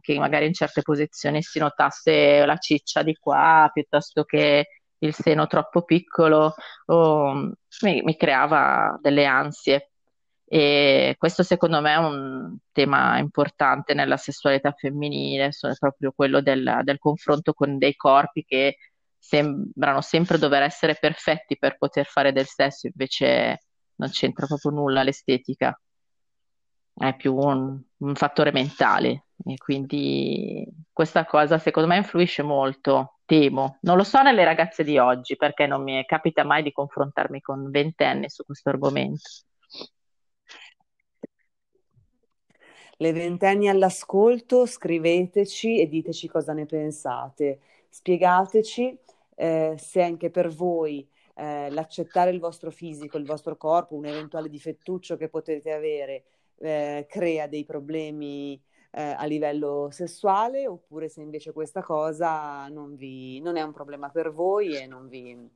che 0.00 0.18
magari 0.18 0.46
in 0.46 0.54
certe 0.54 0.82
posizioni 0.82 1.42
si 1.42 1.58
notasse 1.58 2.44
la 2.44 2.56
ciccia 2.56 3.02
di 3.02 3.14
qua 3.14 3.70
piuttosto 3.72 4.24
che 4.24 4.66
il 4.98 5.14
seno 5.14 5.46
troppo 5.46 5.82
piccolo 5.82 6.54
o 6.86 7.34
mi, 7.82 8.02
mi 8.02 8.16
creava 8.16 8.98
delle 9.00 9.26
ansie. 9.26 9.90
E 10.52 11.14
questo 11.16 11.44
secondo 11.44 11.80
me 11.80 11.92
è 11.92 11.96
un 11.96 12.56
tema 12.72 13.18
importante 13.18 13.94
nella 13.94 14.16
sessualità 14.16 14.72
femminile, 14.72 15.46
è 15.46 15.76
proprio 15.78 16.12
quello 16.12 16.40
del, 16.40 16.80
del 16.82 16.98
confronto 16.98 17.52
con 17.52 17.78
dei 17.78 17.94
corpi 17.94 18.44
che 18.44 18.76
sembrano 19.16 20.00
sempre 20.00 20.38
dover 20.38 20.62
essere 20.62 20.96
perfetti 20.98 21.56
per 21.56 21.76
poter 21.78 22.06
fare 22.06 22.32
del 22.32 22.46
sesso, 22.46 22.88
invece 22.88 23.60
non 23.96 24.10
c'entra 24.10 24.46
proprio 24.46 24.72
nulla 24.72 25.04
l'estetica, 25.04 25.78
è 26.94 27.14
più 27.14 27.36
un, 27.36 27.80
un 27.98 28.14
fattore 28.16 28.50
mentale 28.50 29.26
e 29.44 29.56
quindi 29.56 30.66
questa 30.92 31.24
cosa 31.24 31.58
secondo 31.58 31.88
me 31.88 31.96
influisce 31.96 32.42
molto, 32.42 33.18
temo. 33.24 33.78
Non 33.82 33.96
lo 33.96 34.04
so 34.04 34.22
nelle 34.22 34.44
ragazze 34.44 34.84
di 34.84 34.98
oggi 34.98 35.36
perché 35.36 35.66
non 35.66 35.82
mi 35.82 36.04
capita 36.04 36.44
mai 36.44 36.62
di 36.62 36.72
confrontarmi 36.72 37.40
con 37.40 37.70
ventenni 37.70 38.28
su 38.28 38.44
questo 38.44 38.68
argomento. 38.68 39.28
Le 42.96 43.12
ventenni 43.12 43.68
all'ascolto, 43.68 44.66
scriveteci 44.66 45.80
e 45.80 45.88
diteci 45.88 46.28
cosa 46.28 46.52
ne 46.52 46.66
pensate. 46.66 47.60
Spiegateci 47.88 48.98
eh, 49.36 49.74
se 49.78 50.02
anche 50.02 50.28
per 50.30 50.48
voi 50.50 51.08
eh, 51.34 51.70
l'accettare 51.70 52.30
il 52.30 52.38
vostro 52.38 52.70
fisico, 52.70 53.16
il 53.16 53.24
vostro 53.24 53.56
corpo, 53.56 53.94
un 53.94 54.04
eventuale 54.04 54.50
difettuccio 54.50 55.16
che 55.16 55.30
potete 55.30 55.72
avere, 55.72 56.24
eh, 56.58 57.06
crea 57.08 57.46
dei 57.46 57.64
problemi 57.64 58.60
eh, 58.92 59.14
a 59.16 59.24
livello 59.24 59.88
sessuale, 59.90 60.66
oppure 60.66 61.08
se 61.08 61.20
invece 61.20 61.52
questa 61.52 61.82
cosa 61.82 62.66
non, 62.68 62.96
vi, 62.96 63.40
non 63.40 63.56
è 63.56 63.62
un 63.62 63.72
problema 63.72 64.08
per 64.08 64.32
voi 64.32 64.76
e 64.76 64.86
non 64.86 65.08
vi 65.08 65.48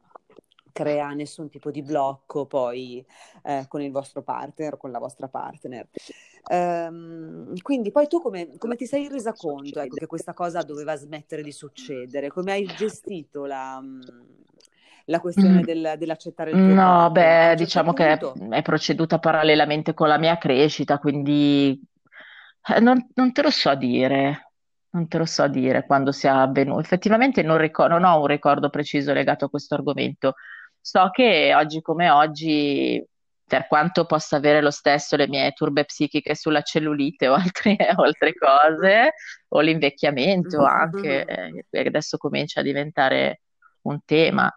crea 0.74 1.12
nessun 1.12 1.48
tipo 1.48 1.70
di 1.70 1.82
blocco 1.82 2.46
poi 2.46 3.04
eh, 3.44 3.64
con 3.68 3.80
il 3.80 3.92
vostro 3.92 4.22
partner 4.22 4.74
o 4.74 4.76
con 4.76 4.90
la 4.90 4.98
vostra 4.98 5.28
partner. 5.28 5.86
Um, 6.50 7.54
quindi 7.62 7.90
poi 7.90 8.06
tu 8.06 8.20
come, 8.20 8.58
come, 8.58 8.76
ti 8.76 8.84
sei 8.84 9.08
resa 9.08 9.32
conto 9.32 9.80
ecco, 9.80 9.94
che 9.94 10.06
questa 10.06 10.34
cosa 10.34 10.60
doveva 10.62 10.94
smettere 10.96 11.42
di 11.42 11.52
succedere? 11.52 12.28
Come 12.28 12.52
hai 12.52 12.66
gestito 12.66 13.46
la, 13.46 13.80
la 15.06 15.20
questione 15.20 15.60
mm. 15.60 15.62
del, 15.62 15.94
dell'accettare 15.96 16.50
il 16.50 16.56
tuo 16.56 16.66
No, 16.66 16.92
corpo? 16.92 17.12
beh, 17.12 17.20
certo 17.20 17.62
diciamo 17.62 17.92
punto... 17.92 18.32
che 18.32 18.56
è 18.56 18.62
proceduta 18.62 19.18
parallelamente 19.18 19.94
con 19.94 20.08
la 20.08 20.18
mia 20.18 20.36
crescita, 20.36 20.98
quindi 20.98 21.80
eh, 22.68 22.80
non, 22.80 23.06
non 23.14 23.32
te 23.32 23.42
lo 23.42 23.50
so 23.50 23.74
dire. 23.74 24.50
Non 24.94 25.08
te 25.08 25.18
lo 25.18 25.24
so 25.26 25.48
dire 25.48 25.84
quando 25.86 26.12
sia 26.12 26.40
avvenuto. 26.40 26.80
Effettivamente 26.80 27.42
non, 27.42 27.58
ricor- 27.58 27.90
non 27.90 28.04
ho 28.04 28.20
un 28.20 28.26
ricordo 28.26 28.70
preciso 28.70 29.12
legato 29.12 29.46
a 29.46 29.50
questo 29.50 29.74
argomento. 29.74 30.34
So 30.80 31.10
che 31.10 31.52
oggi 31.54 31.80
come 31.80 32.10
oggi, 32.10 33.04
per 33.44 33.66
quanto 33.66 34.06
possa 34.06 34.36
avere 34.36 34.60
lo 34.60 34.70
stesso 34.70 35.16
le 35.16 35.26
mie 35.28 35.52
turbe 35.52 35.84
psichiche 35.84 36.34
sulla 36.36 36.62
cellulite 36.62 37.26
o, 37.28 37.34
altri, 37.34 37.76
o 37.96 38.02
altre 38.04 38.34
cose, 38.34 39.14
o 39.48 39.60
l'invecchiamento 39.60 40.62
anche, 40.64 41.24
eh, 41.24 41.64
che 41.70 41.78
adesso 41.80 42.16
comincia 42.16 42.60
a 42.60 42.62
diventare 42.62 43.40
un 43.82 43.98
tema, 44.04 44.48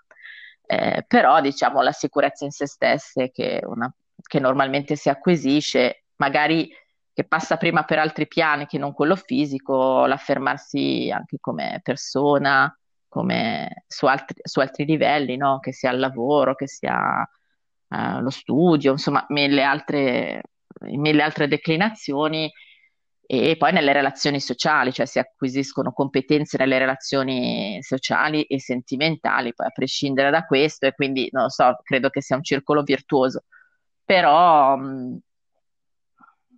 eh, 0.67 1.03
però 1.07 1.41
diciamo 1.41 1.81
la 1.81 1.91
sicurezza 1.91 2.45
in 2.45 2.51
se 2.51 2.67
stesse 2.67 3.31
che, 3.31 3.61
una, 3.63 3.91
che 4.21 4.39
normalmente 4.39 4.95
si 4.95 5.09
acquisisce, 5.09 6.03
magari 6.17 6.69
che 7.17 7.23
passa 7.23 7.57
prima 7.57 7.81
per 7.81 7.97
altri 7.97 8.27
piani 8.27 8.67
che 8.67 8.77
non 8.77 8.93
quello 8.93 9.15
fisico, 9.15 10.05
l'affermarsi 10.05 11.09
anche 11.11 11.37
come 11.39 11.79
persona, 11.81 12.71
come 13.07 13.85
su 13.87 14.05
altri, 14.05 14.35
su 14.43 14.59
altri 14.59 14.85
livelli, 14.85 15.35
no? 15.35 15.57
che 15.59 15.73
sia 15.73 15.89
il 15.89 15.97
lavoro, 15.97 16.53
che 16.53 16.67
sia 16.67 17.27
uh, 17.87 18.19
lo 18.21 18.29
studio, 18.29 18.91
insomma, 18.91 19.25
mille 19.29 19.63
altre, 19.63 20.43
mille 20.81 21.23
altre 21.23 21.47
declinazioni 21.47 22.51
e 23.25 23.55
poi 23.57 23.71
nelle 23.73 23.93
relazioni 23.93 24.39
sociali, 24.39 24.93
cioè 24.93 25.07
si 25.07 25.17
acquisiscono 25.17 25.93
competenze 25.93 26.57
nelle 26.59 26.77
relazioni 26.77 27.79
sociali 27.81 28.43
e 28.43 28.59
sentimentali, 28.59 29.55
poi 29.55 29.65
a 29.65 29.71
prescindere 29.71 30.29
da 30.29 30.45
questo, 30.45 30.85
e 30.85 30.93
quindi 30.93 31.29
non 31.31 31.43
lo 31.45 31.49
so, 31.49 31.79
credo 31.81 32.09
che 32.11 32.21
sia 32.21 32.35
un 32.35 32.43
circolo 32.43 32.83
virtuoso. 32.83 33.45
Però 34.05 34.77
mh, 34.77 35.19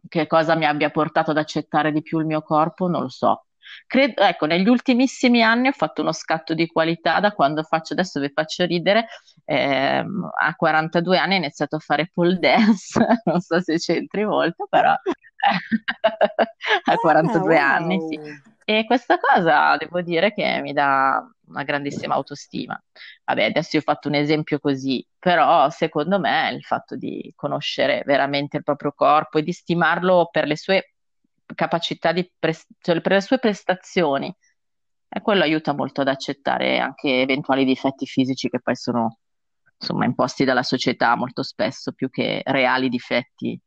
che 0.07 0.27
cosa 0.27 0.55
mi 0.55 0.65
abbia 0.65 0.89
portato 0.91 1.31
ad 1.31 1.37
accettare 1.37 1.91
di 1.91 2.01
più 2.01 2.19
il 2.19 2.25
mio 2.25 2.41
corpo, 2.41 2.87
non 2.87 3.01
lo 3.03 3.09
so. 3.09 3.45
Credo, 3.87 4.21
ecco, 4.21 4.45
negli 4.45 4.67
ultimissimi 4.67 5.41
anni 5.41 5.67
ho 5.67 5.71
fatto 5.71 6.01
uno 6.01 6.11
scatto 6.11 6.53
di 6.53 6.67
qualità 6.67 7.19
da 7.19 7.31
quando 7.31 7.63
faccio, 7.63 7.93
adesso 7.93 8.19
vi 8.19 8.31
faccio 8.33 8.65
ridere, 8.65 9.07
ehm, 9.45 10.29
a 10.39 10.55
42 10.55 11.17
anni 11.17 11.33
ho 11.35 11.37
iniziato 11.37 11.75
a 11.77 11.79
fare 11.79 12.09
pole 12.13 12.37
dance, 12.37 12.99
non 13.25 13.41
so 13.41 13.59
se 13.61 13.77
c'entri 13.77 14.25
molto, 14.25 14.67
però 14.69 14.93
a 16.83 16.95
42 16.95 17.57
ah, 17.57 17.61
wow. 17.61 17.75
anni 17.75 17.99
sì. 18.07 18.47
E 18.69 18.85
questa 18.85 19.17
cosa 19.17 19.75
devo 19.77 19.99
dire 20.01 20.31
che 20.31 20.59
mi 20.61 20.73
dà 20.73 21.27
una 21.47 21.63
grandissima 21.63 22.13
autostima. 22.13 22.79
Vabbè, 23.25 23.45
adesso 23.45 23.69
io 23.73 23.79
ho 23.81 23.83
fatto 23.83 24.09
un 24.09 24.13
esempio 24.13 24.59
così, 24.59 25.03
però 25.17 25.71
secondo 25.71 26.19
me 26.19 26.51
il 26.53 26.61
fatto 26.61 26.95
di 26.95 27.33
conoscere 27.35 28.03
veramente 28.05 28.57
il 28.57 28.63
proprio 28.63 28.91
corpo 28.95 29.39
e 29.39 29.41
di 29.41 29.53
stimarlo 29.53 30.29
per 30.31 30.45
le 30.45 30.55
sue 30.55 30.93
capacità 31.55 32.11
di 32.11 32.29
pre- 32.37 32.55
cioè 32.79 33.01
per 33.01 33.11
le 33.11 33.21
sue 33.21 33.39
prestazioni, 33.39 34.33
e 35.09 35.21
quello 35.21 35.43
aiuta 35.43 35.73
molto 35.73 36.01
ad 36.01 36.07
accettare 36.07 36.79
anche 36.79 37.21
eventuali 37.21 37.65
difetti 37.65 38.05
fisici 38.05 38.49
che 38.49 38.59
poi 38.61 38.75
sono 38.75 39.17
insomma 39.79 40.05
imposti 40.05 40.43
dalla 40.43 40.61
società 40.61 41.15
molto 41.15 41.41
spesso 41.41 41.93
più 41.93 42.09
che 42.09 42.41
reali 42.45 42.89
difetti 42.89 43.59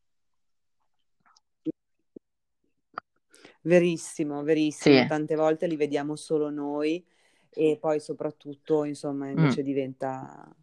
Verissimo, 3.63 4.43
verissimo. 4.43 5.03
Sì. 5.03 5.07
Tante 5.07 5.37
volte 5.37 5.67
li 5.67 5.77
vediamo 5.77 6.17
solo 6.17 6.51
noi 6.51 7.05
e 7.49 7.79
poi 7.81 8.01
soprattutto, 8.01 8.85
insomma, 8.85 9.27
mm. 9.27 9.37
invece 9.37 9.63
mm. 9.63 9.65
diventa 9.65 10.57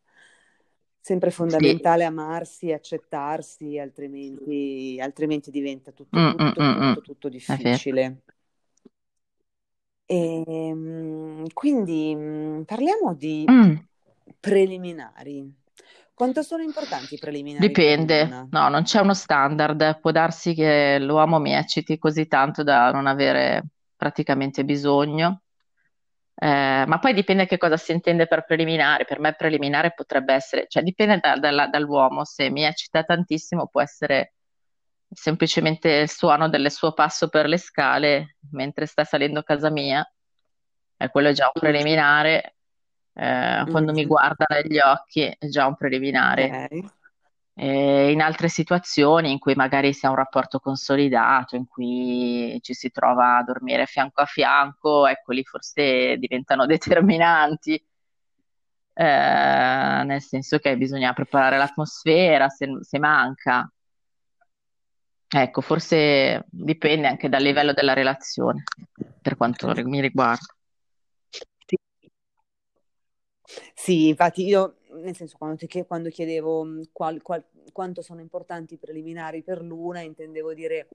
sempre 1.10 1.32
fondamentale 1.32 2.02
sì. 2.02 2.08
amarsi, 2.08 2.72
accettarsi, 2.72 3.80
altrimenti, 3.80 5.00
altrimenti 5.02 5.50
diventa 5.50 5.92
tutto, 5.92 6.20
mm, 6.20 6.30
tutto, 6.30 6.62
mm, 6.62 6.94
tutto, 6.94 7.02
tutto, 7.02 7.30
difficile. 7.30 8.22
E, 10.06 10.44
ehm, 10.46 11.48
quindi 11.52 12.64
parliamo 12.64 13.16
di 13.16 13.44
preliminari. 14.40 15.52
Quanto 16.14 16.44
sono 16.44 16.62
importanti 16.62 17.16
i 17.16 17.18
preliminari 17.18 17.66
Dipende, 17.66 18.48
no, 18.52 18.70
non 18.70 18.84
c'è 18.84 19.00
uno 19.00 19.16
standard. 19.16 20.00
Può 20.00 20.12
darsi 20.12 20.54
che 20.54 21.00
l'uomo 21.00 21.40
mi 21.40 21.54
ecciti 21.54 21.98
così 21.98 22.28
tanto 22.28 22.62
da 22.62 22.92
non 22.92 23.08
avere 23.08 23.64
praticamente 23.96 24.64
bisogno. 24.64 25.42
Eh, 26.42 26.86
ma 26.88 27.00
poi 27.00 27.14
dipende 27.14 27.46
che 27.46 27.58
cosa 27.58 27.76
si 27.76 27.92
intende 27.92 28.26
per 28.26 28.46
preliminare. 28.46 29.04
Per 29.04 29.20
me 29.20 29.34
preliminare 29.34 29.94
potrebbe 29.94 30.34
essere, 30.34 30.66
cioè 30.70 30.84
dipende 30.84 31.20
da- 31.20 31.36
da- 31.36 31.68
dall'uomo. 31.68 32.24
Se 32.24 32.50
mi 32.50 32.64
eccita 32.64 33.04
tantissimo 33.04 33.68
può 33.68 33.82
essere 33.82 34.36
semplicemente 35.12 35.90
il 35.90 36.10
suono 36.10 36.48
del 36.48 36.72
suo 36.72 36.94
passo 36.94 37.28
per 37.30 37.48
le 37.48 37.58
scale 37.58 38.38
mentre 38.52 38.86
sta 38.86 39.04
salendo 39.04 39.40
a 39.40 39.44
casa 39.44 39.70
mia. 39.70 40.10
E 41.02 41.10
quello 41.10 41.30
è 41.30 41.34
già 41.34 41.46
un 41.54 41.60
preliminare 41.60 42.56
eh, 43.14 43.66
quando 43.70 43.92
mi 43.92 44.06
guarda 44.06 44.46
negli 44.48 44.80
occhi 44.80 45.24
è 45.24 45.48
già 45.48 45.66
un 45.66 45.76
preliminare. 45.76 46.46
Okay. 46.46 46.90
Eh, 47.62 48.12
in 48.12 48.22
altre 48.22 48.48
situazioni 48.48 49.32
in 49.32 49.38
cui 49.40 49.54
magari 49.54 49.92
si 49.94 50.06
ha 50.06 50.10
un 50.10 50.16
rapporto 50.16 50.60
consolidato, 50.60 51.58
in 51.58 51.68
cui 51.68 52.58
ci 52.62 52.74
si 52.74 52.90
trova 52.90 53.36
a 53.38 53.44
dormire 53.44 53.86
fianco 53.86 54.22
a 54.22 54.26
fianco, 54.26 55.06
ecco 55.06 55.34
lì 55.34 55.44
forse 55.44 56.16
diventano 56.18 56.66
determinanti. 56.66 57.74
Eh, 58.94 60.04
nel 60.06 60.22
senso 60.22 60.58
che 60.60 60.78
bisogna 60.78 61.14
preparare 61.14 61.58
l'atmosfera 61.58 62.48
se, 62.50 62.68
se 62.82 63.00
manca. 63.00 63.70
Ecco, 65.32 65.62
forse 65.62 66.46
dipende 66.50 67.08
anche 67.08 67.28
dal 67.30 67.42
livello 67.44 67.74
della 67.74 67.94
relazione, 67.94 68.64
per 69.22 69.36
quanto 69.36 69.72
mi 69.86 70.00
riguarda. 70.02 70.46
Sì, 73.74 74.08
infatti 74.10 74.46
io, 74.46 74.79
nel 75.02 75.16
senso, 75.16 75.38
quando, 75.38 75.58
ti, 75.58 75.86
quando 75.86 76.10
chiedevo 76.10 76.64
mhmm, 76.64 76.82
qual, 76.92 77.22
qual, 77.22 77.44
quanto 77.72 78.02
sono 78.02 78.22
importanti 78.22 78.76
i 78.76 78.78
preliminari 78.78 79.44
per 79.44 79.62
l'una, 79.62 80.02
intendevo 80.02 80.54
dire, 80.54 80.90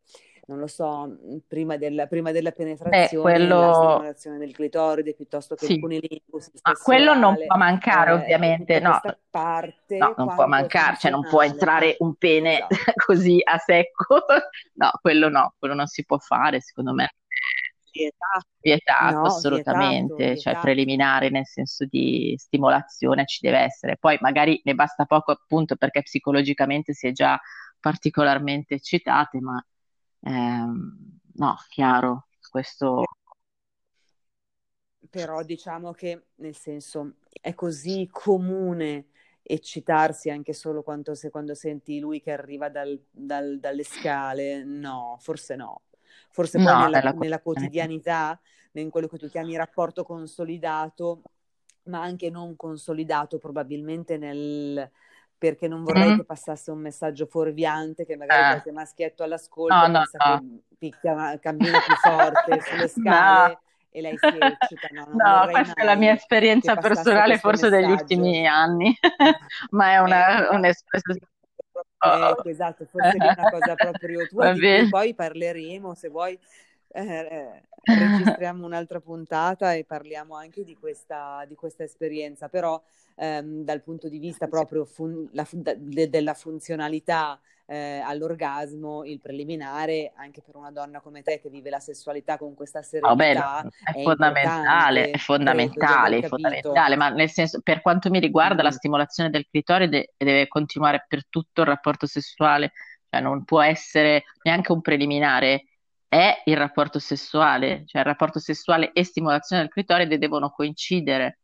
non 0.46 0.58
lo 0.58 0.66
so, 0.66 1.06
mhmm, 1.06 1.38
prima, 1.46 1.76
del, 1.76 2.06
prima 2.08 2.32
della 2.32 2.52
penetrazione, 2.52 3.08
Beh, 3.08 3.36
quello... 3.36 3.60
la 3.60 3.72
stimolazione 3.74 4.38
del 4.38 4.52
clitoride 4.52 5.14
piuttosto 5.14 5.54
che 5.54 5.66
sì. 5.66 5.72
il 5.74 5.80
cunilingus 5.80 6.50
Ma 6.62 6.72
quello 6.82 7.14
non 7.14 7.36
può 7.46 7.56
mancare, 7.56 8.10
eh, 8.10 8.14
ovviamente, 8.14 8.80
no. 8.80 9.00
Parte, 9.30 9.96
no, 9.96 10.14
non 10.16 10.34
può 10.34 10.46
mancare, 10.46 10.96
cioè 10.96 11.10
non 11.10 11.26
può 11.28 11.42
entrare 11.42 11.96
un 11.98 12.14
pene 12.14 12.66
esatto. 12.68 12.92
così 13.06 13.40
a 13.42 13.58
secco. 13.58 14.24
no, 14.74 14.90
quello 15.00 15.28
no, 15.28 15.54
quello 15.58 15.74
non 15.74 15.86
si 15.86 16.04
può 16.04 16.18
fare, 16.18 16.60
secondo 16.60 16.92
me 16.92 17.14
Vietato. 17.94 18.46
Vietato 18.60 19.26
No, 19.26 19.42
vietato, 19.42 20.22
assolutamente, 20.22 20.36
cioè 20.38 20.56
vietato. 20.56 20.58
preliminare 20.58 21.28
nel 21.28 21.46
senso 21.46 21.84
di 21.84 22.34
stimolazione 22.38 23.26
ci 23.26 23.40
deve 23.42 23.58
essere. 23.58 23.98
Poi 23.98 24.16
magari 24.22 24.58
ne 24.64 24.74
basta 24.74 25.04
poco 25.04 25.32
appunto 25.32 25.76
perché 25.76 26.00
psicologicamente 26.02 26.94
si 26.94 27.06
è 27.08 27.12
già 27.12 27.38
particolarmente 27.78 28.74
eccitate, 28.76 29.38
ma 29.40 29.62
ehm, 30.22 31.18
no, 31.34 31.56
chiaro, 31.68 32.28
questo 32.50 33.04
Però 35.10 35.42
diciamo 35.42 35.92
che, 35.92 36.28
nel 36.36 36.56
senso, 36.56 37.16
è 37.40 37.54
così 37.54 38.08
comune 38.10 39.08
eccitarsi 39.42 40.30
anche 40.30 40.52
solo 40.54 40.82
quando, 40.82 41.14
se, 41.14 41.30
quando 41.30 41.54
senti 41.54 41.98
lui 42.00 42.20
che 42.20 42.32
arriva 42.32 42.68
dal- 42.70 43.00
dal- 43.10 43.58
dalle 43.60 43.84
scale. 43.84 44.64
No, 44.64 45.16
forse 45.20 45.56
no. 45.56 45.82
Forse 46.34 46.60
poi 46.60 46.72
no, 46.72 46.78
nella, 46.82 46.98
nella 46.98 47.12
nella 47.12 47.40
quotidianità. 47.40 48.40
in 48.72 48.90
quello 48.90 49.06
che 49.06 49.18
tu 49.18 49.28
chiami 49.28 49.56
rapporto 49.56 50.02
consolidato, 50.04 51.22
ma 51.84 52.02
anche 52.02 52.28
non 52.30 52.56
consolidato, 52.56 53.38
probabilmente 53.38 54.16
nel... 54.18 54.90
perché 55.38 55.68
non 55.68 55.84
vorrei 55.84 56.12
Mm, 56.12 56.18
che 56.18 56.24
passasse 56.24 56.70
un 56.72 56.80
messaggio 56.80 57.26
fuorviante 57.26 58.04
che 58.04 58.16
magari 58.16 58.40
eh, 58.40 58.46
qualche 58.46 58.72
maschietto 58.72 59.22
no, 59.22 59.28
all'ascolto 59.28 59.88
no, 59.88 60.02
pensa 60.02 60.18
che 60.18 60.30
no. 60.30 60.42
picchia, 60.78 61.38
cammina 61.38 61.80
più 61.80 61.94
forte 61.94 62.60
sulle 62.62 62.88
No, 62.96 63.50
scale 63.52 63.60
e 63.90 64.00
lei 64.00 64.18
si 64.18 64.36
eccita. 64.38 64.88
No, 64.90 65.06
no, 65.12 65.48
questa 65.50 65.80
è 65.82 65.84
la 65.84 65.94
mia 65.94 66.12
che 66.12 66.14
esperienza 66.14 66.76
personale 66.76 67.38
forse 67.38 67.68
degli 67.68 67.90
messaggio. 67.90 67.92
ultimi 67.92 68.46
anni, 68.46 68.96
ma 69.70 69.92
è 69.92 69.98
una, 69.98 70.48
un'espressione. 70.50 71.20
Oh, 71.98 72.28
ecco, 72.28 72.48
esatto, 72.48 72.84
forse 72.86 73.16
è 73.16 73.16
una 73.16 73.50
cosa 73.50 73.76
proprio 73.76 74.26
tua 74.28 74.54
poi 74.90 75.14
parleremo, 75.14 75.94
se 75.94 76.08
vuoi 76.08 76.38
eh, 76.88 77.62
registriamo 77.82 78.64
un'altra 78.64 79.00
puntata 79.00 79.74
e 79.74 79.84
parliamo 79.84 80.36
anche 80.36 80.64
di 80.64 80.76
questa, 80.76 81.44
di 81.48 81.54
questa 81.54 81.82
esperienza, 81.82 82.48
però 82.48 82.80
ehm, 83.16 83.64
dal 83.64 83.82
punto 83.82 84.08
di 84.08 84.18
vista 84.18 84.46
proprio 84.48 84.84
fun- 84.84 85.28
la 85.32 85.46
de- 85.50 86.08
della 86.08 86.34
funzionalità 86.34 87.40
eh, 87.66 88.00
all'orgasmo, 88.04 89.04
il 89.04 89.20
preliminare, 89.20 90.12
anche 90.16 90.42
per 90.42 90.56
una 90.56 90.70
donna 90.70 91.00
come 91.00 91.22
te 91.22 91.40
che 91.40 91.48
vive 91.50 91.70
la 91.70 91.80
sessualità 91.80 92.38
con 92.38 92.54
questa 92.54 92.82
Vabbè, 92.98 93.34
serenità, 93.34 93.66
è 93.82 93.92
è 93.92 94.00
fondamentale, 94.00 95.10
è 95.10 95.18
fondamentale, 95.18 96.18
è 96.18 96.22
fondamentale, 96.22 96.96
ma 96.96 97.10
nel 97.10 97.30
senso, 97.30 97.60
per 97.62 97.82
quanto 97.82 98.08
mi 98.10 98.18
riguarda, 98.18 98.62
la 98.62 98.70
Mm. 98.70 98.72
stimolazione 98.72 99.28
del 99.30 99.46
clitoride 99.48 100.14
deve 100.16 100.48
continuare 100.48 101.04
per 101.06 101.26
tutto 101.28 101.60
il 101.60 101.66
rapporto 101.66 102.06
sessuale, 102.06 102.72
cioè 103.10 103.20
non 103.20 103.44
può 103.44 103.60
essere 103.60 104.24
neanche 104.42 104.72
un 104.72 104.80
preliminare, 104.80 105.64
è 106.08 106.42
il 106.46 106.56
rapporto 106.56 106.98
sessuale, 106.98 107.82
cioè 107.86 108.00
il 108.00 108.06
rapporto 108.06 108.38
sessuale 108.38 108.92
e 108.92 109.04
stimolazione 109.04 109.62
del 109.62 109.70
clitoride 109.70 110.16
devono 110.18 110.50
coincidere. 110.50 111.40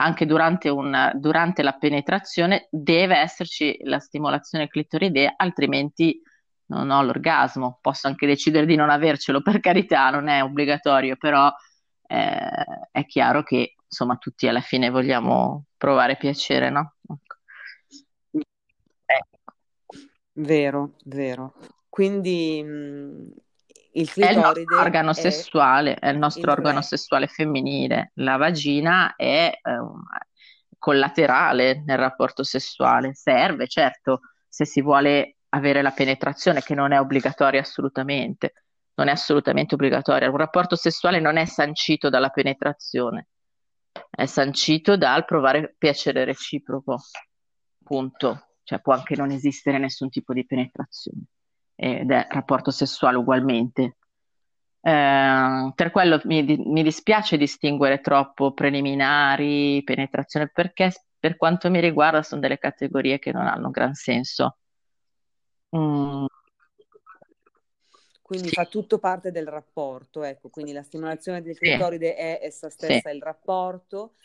Anche 0.00 0.26
durante, 0.26 0.68
un- 0.68 1.10
durante 1.14 1.62
la 1.62 1.72
penetrazione 1.72 2.68
deve 2.70 3.16
esserci 3.16 3.76
la 3.82 3.98
stimolazione 3.98 4.68
clitoridea, 4.68 5.34
altrimenti 5.36 6.20
non 6.66 6.90
ho 6.90 7.02
l'orgasmo. 7.02 7.78
Posso 7.80 8.06
anche 8.06 8.26
decidere 8.26 8.66
di 8.66 8.76
non 8.76 8.90
avercelo, 8.90 9.42
per 9.42 9.60
carità, 9.60 10.10
non 10.10 10.28
è 10.28 10.42
obbligatorio, 10.42 11.16
però 11.16 11.50
eh, 12.06 12.88
è 12.92 13.04
chiaro 13.06 13.42
che 13.42 13.74
insomma 13.84 14.16
tutti 14.16 14.46
alla 14.46 14.60
fine 14.60 14.90
vogliamo 14.90 15.64
provare 15.76 16.16
piacere, 16.16 16.70
no? 16.70 16.94
Ecco. 19.06 19.52
Vero, 20.34 20.94
vero. 21.04 21.54
Quindi 21.88 22.62
il 23.92 24.12
È 24.12 24.30
il 24.30 24.36
nostro 24.36 24.52
clitoride 24.52 24.74
organo 24.76 25.10
è 25.10 25.14
sessuale, 25.14 25.94
è 25.94 26.08
il 26.08 26.18
nostro 26.18 26.52
il 26.52 26.58
organo 26.58 26.78
re. 26.78 26.82
sessuale 26.82 27.26
femminile. 27.26 28.12
La 28.14 28.36
vagina 28.36 29.14
è 29.16 29.50
eh, 29.50 29.78
collaterale 30.78 31.82
nel 31.84 31.98
rapporto 31.98 32.42
sessuale. 32.42 33.14
Serve, 33.14 33.66
certo, 33.66 34.20
se 34.48 34.64
si 34.64 34.82
vuole 34.82 35.36
avere 35.50 35.82
la 35.82 35.90
penetrazione, 35.90 36.62
che 36.62 36.74
non 36.74 36.92
è 36.92 37.00
obbligatoria 37.00 37.60
assolutamente. 37.60 38.52
Non 38.94 39.08
è 39.08 39.12
assolutamente 39.12 39.74
obbligatoria. 39.74 40.28
Un 40.28 40.36
rapporto 40.36 40.76
sessuale 40.76 41.20
non 41.20 41.36
è 41.36 41.44
sancito 41.44 42.08
dalla 42.08 42.30
penetrazione, 42.30 43.28
è 44.10 44.26
sancito 44.26 44.96
dal 44.96 45.24
provare 45.24 45.74
piacere 45.78 46.24
reciproco. 46.24 46.98
Punto. 47.82 48.42
Cioè 48.64 48.80
può 48.80 48.92
anche 48.92 49.16
non 49.16 49.30
esistere 49.30 49.78
nessun 49.78 50.10
tipo 50.10 50.34
di 50.34 50.44
penetrazione 50.44 51.24
ed 51.80 52.10
è 52.10 52.26
rapporto 52.28 52.72
sessuale 52.72 53.18
ugualmente. 53.18 53.96
Eh, 54.80 55.72
per 55.74 55.90
quello 55.92 56.20
mi, 56.24 56.42
mi 56.42 56.82
dispiace 56.82 57.36
distinguere 57.36 58.00
troppo 58.00 58.52
preliminari, 58.52 59.82
penetrazione, 59.84 60.50
perché 60.52 60.92
per 61.16 61.36
quanto 61.36 61.70
mi 61.70 61.78
riguarda 61.80 62.22
sono 62.24 62.40
delle 62.40 62.58
categorie 62.58 63.20
che 63.20 63.30
non 63.30 63.46
hanno 63.46 63.70
gran 63.70 63.94
senso. 63.94 64.58
Mm, 65.76 66.24
Quindi 68.22 68.48
sì, 68.48 68.54
fa 68.54 68.66
tutto 68.66 68.98
parte 68.98 69.30
del 69.30 69.46
rapporto, 69.46 70.22
ecco, 70.22 70.48
quindi 70.50 70.72
la 70.72 70.82
stimolazione 70.82 71.40
del 71.42 71.54
sì, 71.54 71.64
clitoride 71.64 72.14
è 72.14 72.40
essa 72.42 72.68
sì, 72.68 72.76
stessa 72.86 73.10
il 73.10 73.22
rapporto, 73.22 74.16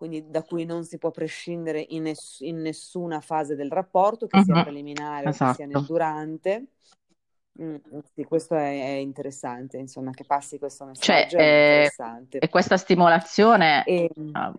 quindi 0.00 0.30
da 0.30 0.42
cui 0.42 0.64
non 0.64 0.82
si 0.84 0.96
può 0.96 1.10
prescindere 1.10 1.84
in, 1.90 2.04
ness- 2.04 2.40
in 2.40 2.62
nessuna 2.62 3.20
fase 3.20 3.54
del 3.54 3.70
rapporto, 3.70 4.26
che 4.26 4.38
sia 4.38 4.56
Mhm, 4.56 4.56
preliminare 4.56 5.28
o 5.28 5.34
che 5.34 5.44
sia 5.46 5.66
nel 5.66 5.82
esatto. 5.82 5.84
durante. 5.84 6.68
Mm, 7.60 7.76
sì, 8.14 8.24
questo 8.24 8.54
è, 8.54 8.80
è 8.80 8.96
interessante, 8.96 9.76
insomma, 9.76 10.12
che 10.12 10.24
passi 10.24 10.58
questo 10.58 10.86
Cioè, 10.98 11.26
messaggio 11.26 11.36
è 11.36 11.42
eh, 11.42 11.50
interessante. 11.50 12.38
e 12.38 12.48
questa 12.48 12.76
stimolazione, 12.76 13.86
E, 13.86 14.08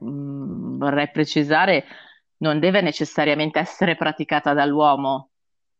mm, 0.03 0.77
vorrei 0.77 1.09
precisare, 1.11 1.85
non 2.37 2.59
deve 2.59 2.81
necessariamente 2.81 3.59
essere 3.59 3.95
praticata 3.95 4.53
dall'uomo. 4.53 5.29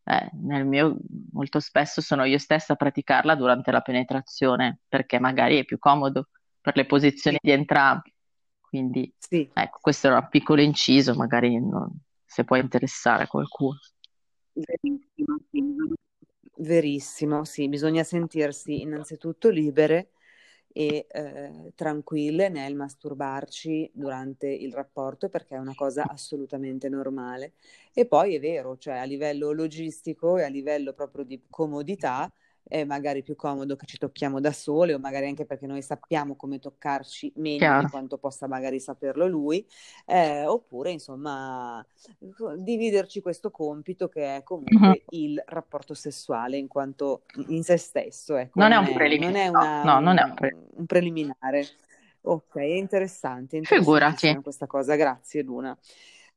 Eh, 0.04 0.30
nel 0.34 0.66
mio, 0.66 0.98
molto 1.34 1.60
spesso 1.60 2.02
sono 2.02 2.24
io 2.26 2.38
stessa 2.38 2.74
a 2.74 2.76
praticarla 2.76 3.36
durante 3.36 3.72
la 3.72 3.82
penetrazione, 3.82 4.80
perché 4.88 5.20
magari 5.20 5.60
è 5.60 5.66
più 5.66 5.78
comodo 5.80 6.30
per 6.60 6.76
le 6.76 6.86
posizioni 6.86 7.38
di 7.42 7.52
entrambi. 7.52 8.14
Quindi, 8.72 9.14
sì, 9.20 9.52
ecco, 9.54 9.80
questo 9.82 10.08
era 10.08 10.18
un 10.20 10.30
piccolo 10.30 10.62
inciso, 10.62 11.14
magari 11.14 11.60
non- 11.60 11.92
se 12.26 12.44
può 12.46 12.56
interessare 12.56 13.24
a 13.24 13.28
qualcuno. 13.28 13.78
verissimo, 14.54 15.38
sì. 15.52 15.64
Verissimo, 16.58 17.44
sì, 17.46 17.68
bisogna 17.70 18.04
sentirsi 18.04 18.82
innanzitutto 18.82 19.50
libere 19.50 20.12
e 20.74 21.08
eh, 21.10 21.72
tranquille 21.76 22.50
nel 22.50 22.76
masturbarci 22.76 23.92
durante 23.94 24.48
il 24.48 24.72
rapporto 24.74 25.28
perché 25.30 25.56
è 25.56 25.60
una 25.60 25.74
cosa 25.76 26.06
assolutamente 26.08 26.88
normale. 26.90 27.54
E 27.94 28.06
poi 28.06 28.36
è 28.36 28.40
vero, 28.40 28.78
cioè 28.78 28.98
a 28.98 29.04
livello 29.04 29.52
logistico 29.52 30.38
e 30.38 30.44
a 30.44 30.48
livello 30.50 30.94
proprio 30.94 31.26
di 31.26 31.42
comodità 31.50 32.32
è 32.64 32.84
magari 32.86 33.22
più 33.24 33.36
comodo 33.36 33.76
che 33.76 33.86
ci 33.86 33.98
tocchiamo 33.98 34.40
da 34.40 34.52
sole 34.52 34.94
o 34.94 35.00
magari 35.00 35.28
anche 35.28 35.46
perché 35.46 35.68
noi 35.68 35.82
sappiamo 35.82 36.36
come 36.36 36.60
toccarci 36.60 37.34
meglio 37.36 37.72
di 37.76 37.86
Chiaro? 37.86 37.90
quanto 37.90 38.18
possa 38.18 38.48
magari 38.48 38.80
saperlo 38.80 39.28
lui, 39.28 39.66
eh, 40.06 40.46
oppure 40.46 40.92
insomma 40.92 41.86
dividerci 42.58 43.22
questo 43.22 43.52
compito 43.52 44.08
che 44.08 44.38
è 44.38 44.44
comunque 44.44 45.04
il 45.10 45.42
rapporto 45.48 45.94
sessuale 45.94 46.58
in 46.58 46.68
quanto 46.68 47.24
in 47.48 47.64
se 47.64 47.78
stesso, 47.78 48.36
ecco, 48.36 48.60
Non 48.60 48.72
è 48.72 48.76
non 48.76 48.86
un 48.86 48.86
è, 48.86 48.90
non 48.90 48.94
preliminare, 48.94 49.46
è 49.46 49.50
no, 49.50 49.60
una, 49.60 49.84
no, 49.84 50.00
non 50.00 50.18
è 50.18 50.24
un 50.24 50.30
un, 50.30 50.36
preliminare. 50.36 50.76
un 50.76 50.86
preliminare. 50.86 51.68
Ok, 52.24 52.56
è 52.58 52.62
interessante, 52.64 53.62
Figurati. 53.64 54.40
questa 54.42 54.68
cosa, 54.68 54.96
grazie 54.96 55.42
Luna. 55.42 55.78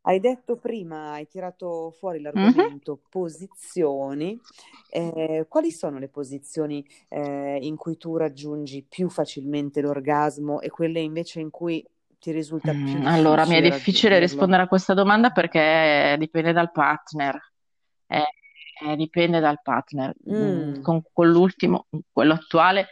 Hai 0.06 0.20
detto 0.20 0.56
prima, 0.56 1.12
hai 1.12 1.26
tirato 1.26 1.90
fuori 1.98 2.20
l'argomento 2.20 3.00
posizioni. 3.08 4.38
Eh, 4.90 5.46
quali 5.48 5.70
sono 5.70 5.98
le 5.98 6.08
posizioni 6.08 6.86
eh, 7.08 7.58
in 7.62 7.76
cui 7.76 7.96
tu 7.96 8.16
raggiungi 8.18 8.84
più 8.86 9.08
facilmente 9.08 9.80
l'orgasmo 9.80 10.60
e 10.60 10.68
quelle 10.68 11.00
invece 11.00 11.40
in 11.40 11.48
cui 11.50 11.82
ti 12.18 12.32
risulta 12.32 12.72
più 12.72 12.98
Mm, 13.00 13.06
allora, 13.06 13.46
mi 13.46 13.54
è 13.54 13.60
difficile 13.62 13.76
difficile 13.78 14.18
rispondere 14.18 14.62
a 14.62 14.68
questa 14.68 14.92
domanda 14.92 15.30
perché 15.30 16.16
dipende 16.18 16.52
dal 16.52 16.70
partner. 16.70 17.52
Eh, 18.06 18.24
eh, 18.86 18.96
dipende 18.96 19.40
dal 19.40 19.60
partner. 19.62 20.14
Mm, 20.30 20.34
Mm. 20.74 20.82
con, 20.82 21.02
con 21.12 21.30
l'ultimo, 21.30 21.86
quello 22.12 22.34
attuale, 22.34 22.88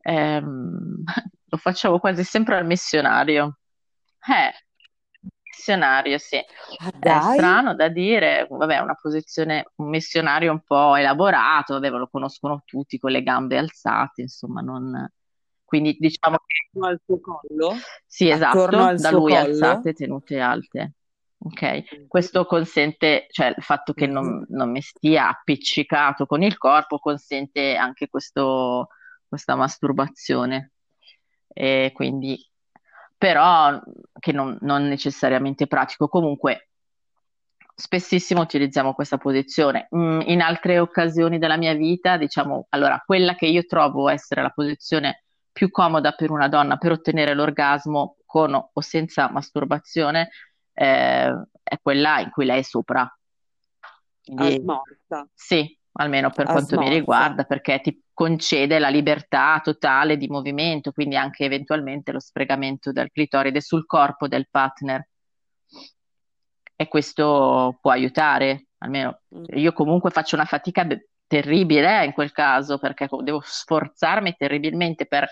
ehm, 0.00 1.04
lo 1.46 1.56
facevo 1.56 2.00
quasi 2.00 2.24
sempre 2.24 2.56
al 2.56 2.66
missionario. 2.66 3.58
Eh, 4.28 4.65
missionario, 5.56 6.18
sì. 6.18 6.38
Ah, 7.00 7.32
strano 7.32 7.74
da 7.74 7.88
dire, 7.88 8.46
vabbè, 8.48 8.78
una 8.78 8.96
posizione, 9.00 9.70
un 9.76 9.88
missionario 9.88 10.52
un 10.52 10.60
po' 10.62 10.94
elaborato, 10.94 11.74
vabbè, 11.74 11.88
lo 11.88 12.08
conoscono 12.08 12.62
tutti 12.64 12.98
con 12.98 13.10
le 13.10 13.22
gambe 13.22 13.56
alzate, 13.56 14.22
insomma, 14.22 14.60
non... 14.60 15.10
Quindi 15.64 15.96
diciamo 15.98 16.36
che 16.46 16.78
Attorno 16.78 16.86
al 16.86 17.00
suo 17.04 17.20
collo? 17.20 17.76
sì, 18.06 18.30
esatto, 18.30 18.66
da 18.68 19.10
lui 19.10 19.32
collo? 19.32 19.34
alzate, 19.34 19.92
tenute 19.94 20.38
alte. 20.38 20.92
Ok, 21.38 22.06
questo 22.08 22.46
consente, 22.46 23.26
cioè 23.30 23.48
il 23.48 23.62
fatto 23.62 23.92
che 23.92 24.06
non, 24.06 24.44
non 24.48 24.70
mi 24.70 24.80
stia 24.80 25.28
appiccicato 25.28 26.24
con 26.26 26.42
il 26.42 26.56
corpo 26.56 26.98
consente 26.98 27.74
anche 27.74 28.08
questo, 28.08 28.88
questa 29.28 29.54
masturbazione. 29.54 30.72
e 31.48 31.90
quindi 31.92 32.38
però 33.16 33.80
che 34.18 34.32
non, 34.32 34.56
non 34.60 34.86
necessariamente 34.88 35.66
pratico. 35.66 36.08
Comunque, 36.08 36.68
spessissimo 37.74 38.40
utilizziamo 38.40 38.94
questa 38.94 39.18
posizione. 39.18 39.88
Mm, 39.94 40.20
in 40.24 40.40
altre 40.40 40.78
occasioni 40.78 41.38
della 41.38 41.56
mia 41.56 41.74
vita, 41.74 42.16
diciamo, 42.16 42.66
allora, 42.70 43.02
quella 43.04 43.34
che 43.34 43.46
io 43.46 43.64
trovo 43.66 44.08
essere 44.08 44.42
la 44.42 44.50
posizione 44.50 45.24
più 45.52 45.70
comoda 45.70 46.12
per 46.12 46.30
una 46.30 46.48
donna 46.48 46.76
per 46.76 46.92
ottenere 46.92 47.32
l'orgasmo 47.32 48.16
con 48.26 48.54
o 48.54 48.80
senza 48.82 49.30
masturbazione 49.30 50.28
eh, 50.74 51.46
è 51.62 51.78
quella 51.80 52.20
in 52.20 52.30
cui 52.30 52.44
lei 52.44 52.58
è 52.58 52.62
sopra. 52.62 53.10
Quindi, 54.22 54.60
morta. 54.60 55.26
Sì, 55.32 55.75
almeno 55.96 56.30
per 56.30 56.46
quanto 56.46 56.78
mi 56.78 56.88
riguarda, 56.88 57.44
perché 57.44 57.80
ti 57.80 58.02
concede 58.12 58.78
la 58.78 58.88
libertà 58.88 59.60
totale 59.62 60.16
di 60.16 60.28
movimento, 60.28 60.92
quindi 60.92 61.16
anche 61.16 61.44
eventualmente 61.44 62.12
lo 62.12 62.20
sfregamento 62.20 62.92
del 62.92 63.10
clitoride 63.10 63.60
sul 63.60 63.86
corpo 63.86 64.28
del 64.28 64.48
partner. 64.50 65.06
E 66.74 66.88
questo 66.88 67.78
può 67.80 67.90
aiutare, 67.90 68.66
almeno 68.78 69.20
mm. 69.34 69.44
io 69.54 69.72
comunque 69.72 70.10
faccio 70.10 70.34
una 70.36 70.44
fatica 70.44 70.86
terribile 71.26 72.02
eh, 72.02 72.04
in 72.04 72.12
quel 72.12 72.32
caso, 72.32 72.78
perché 72.78 73.08
devo 73.22 73.40
sforzarmi 73.42 74.34
terribilmente 74.36 75.06
per 75.06 75.28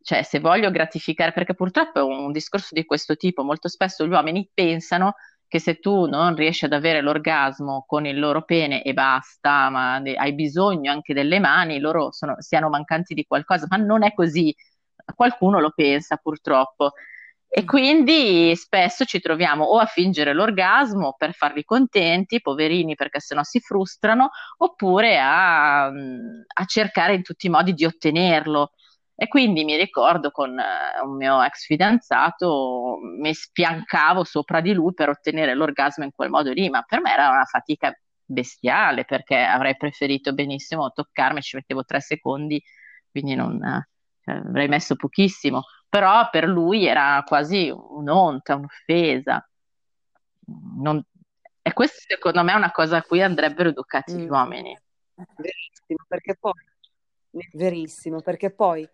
cioè 0.00 0.22
se 0.22 0.40
voglio 0.40 0.70
gratificare, 0.70 1.32
perché 1.32 1.54
purtroppo 1.54 1.98
è 1.98 2.02
un 2.02 2.32
discorso 2.32 2.68
di 2.72 2.86
questo 2.86 3.14
tipo, 3.16 3.42
molto 3.42 3.68
spesso 3.68 4.06
gli 4.06 4.10
uomini 4.10 4.48
pensano 4.54 5.14
che 5.48 5.58
se 5.58 5.76
tu 5.78 6.06
non 6.06 6.36
riesci 6.36 6.66
ad 6.66 6.72
avere 6.74 7.00
l'orgasmo 7.00 7.84
con 7.86 8.06
il 8.06 8.18
loro 8.18 8.42
pene 8.44 8.82
e 8.82 8.92
basta, 8.92 9.70
ma 9.70 9.94
hai 9.96 10.34
bisogno 10.34 10.92
anche 10.92 11.14
delle 11.14 11.40
mani, 11.40 11.80
loro 11.80 12.12
sono, 12.12 12.36
siano 12.38 12.68
mancanti 12.68 13.14
di 13.14 13.24
qualcosa, 13.24 13.66
ma 13.68 13.76
non 13.78 14.04
è 14.04 14.12
così. 14.12 14.54
Qualcuno 15.14 15.58
lo 15.58 15.72
pensa 15.74 16.16
purtroppo. 16.16 16.92
E 17.50 17.64
quindi 17.64 18.54
spesso 18.56 19.06
ci 19.06 19.20
troviamo 19.20 19.64
o 19.64 19.78
a 19.78 19.86
fingere 19.86 20.34
l'orgasmo 20.34 21.14
per 21.16 21.32
farli 21.32 21.64
contenti, 21.64 22.42
poverini, 22.42 22.94
perché 22.94 23.20
sennò 23.20 23.42
si 23.42 23.58
frustrano, 23.60 24.28
oppure 24.58 25.18
a, 25.18 25.86
a 25.86 26.64
cercare 26.66 27.14
in 27.14 27.22
tutti 27.22 27.46
i 27.46 27.50
modi 27.50 27.72
di 27.72 27.86
ottenerlo. 27.86 28.72
E 29.20 29.26
quindi 29.26 29.64
mi 29.64 29.74
ricordo 29.76 30.30
con 30.30 30.56
uh, 30.56 31.04
un 31.04 31.16
mio 31.16 31.42
ex 31.42 31.64
fidanzato, 31.64 32.98
mi 33.18 33.34
spiancavo 33.34 34.22
sopra 34.22 34.60
di 34.60 34.72
lui 34.72 34.94
per 34.94 35.08
ottenere 35.08 35.54
l'orgasmo 35.54 36.04
in 36.04 36.12
quel 36.14 36.30
modo 36.30 36.52
lì, 36.52 36.70
ma 36.70 36.82
per 36.82 37.00
me 37.00 37.12
era 37.14 37.28
una 37.30 37.44
fatica 37.44 37.92
bestiale 38.24 39.04
perché 39.04 39.36
avrei 39.36 39.76
preferito 39.76 40.32
benissimo 40.32 40.92
toccarmi, 40.92 41.42
ci 41.42 41.56
mettevo 41.56 41.84
tre 41.84 42.00
secondi, 42.00 42.62
quindi 43.10 43.34
non, 43.34 43.56
uh, 43.56 43.82
cioè, 44.22 44.36
avrei 44.36 44.68
messo 44.68 44.94
pochissimo, 44.94 45.64
però 45.88 46.30
per 46.30 46.44
lui 46.44 46.86
era 46.86 47.20
quasi 47.26 47.70
un'onta, 47.70 48.54
un'offesa. 48.54 49.44
Non... 50.76 51.02
E 51.60 51.72
questo 51.72 51.98
secondo 52.06 52.44
me 52.44 52.52
è 52.52 52.56
una 52.56 52.70
cosa 52.70 52.98
a 52.98 53.02
cui 53.02 53.20
andrebbero 53.20 53.70
educati 53.70 54.14
mm. 54.14 54.16
gli 54.16 54.28
uomini. 54.28 54.78
Verissimo, 55.36 56.04
perché 56.06 56.36
poi, 56.38 56.52
verissimo, 57.54 58.20
perché 58.20 58.52
poi 58.52 58.88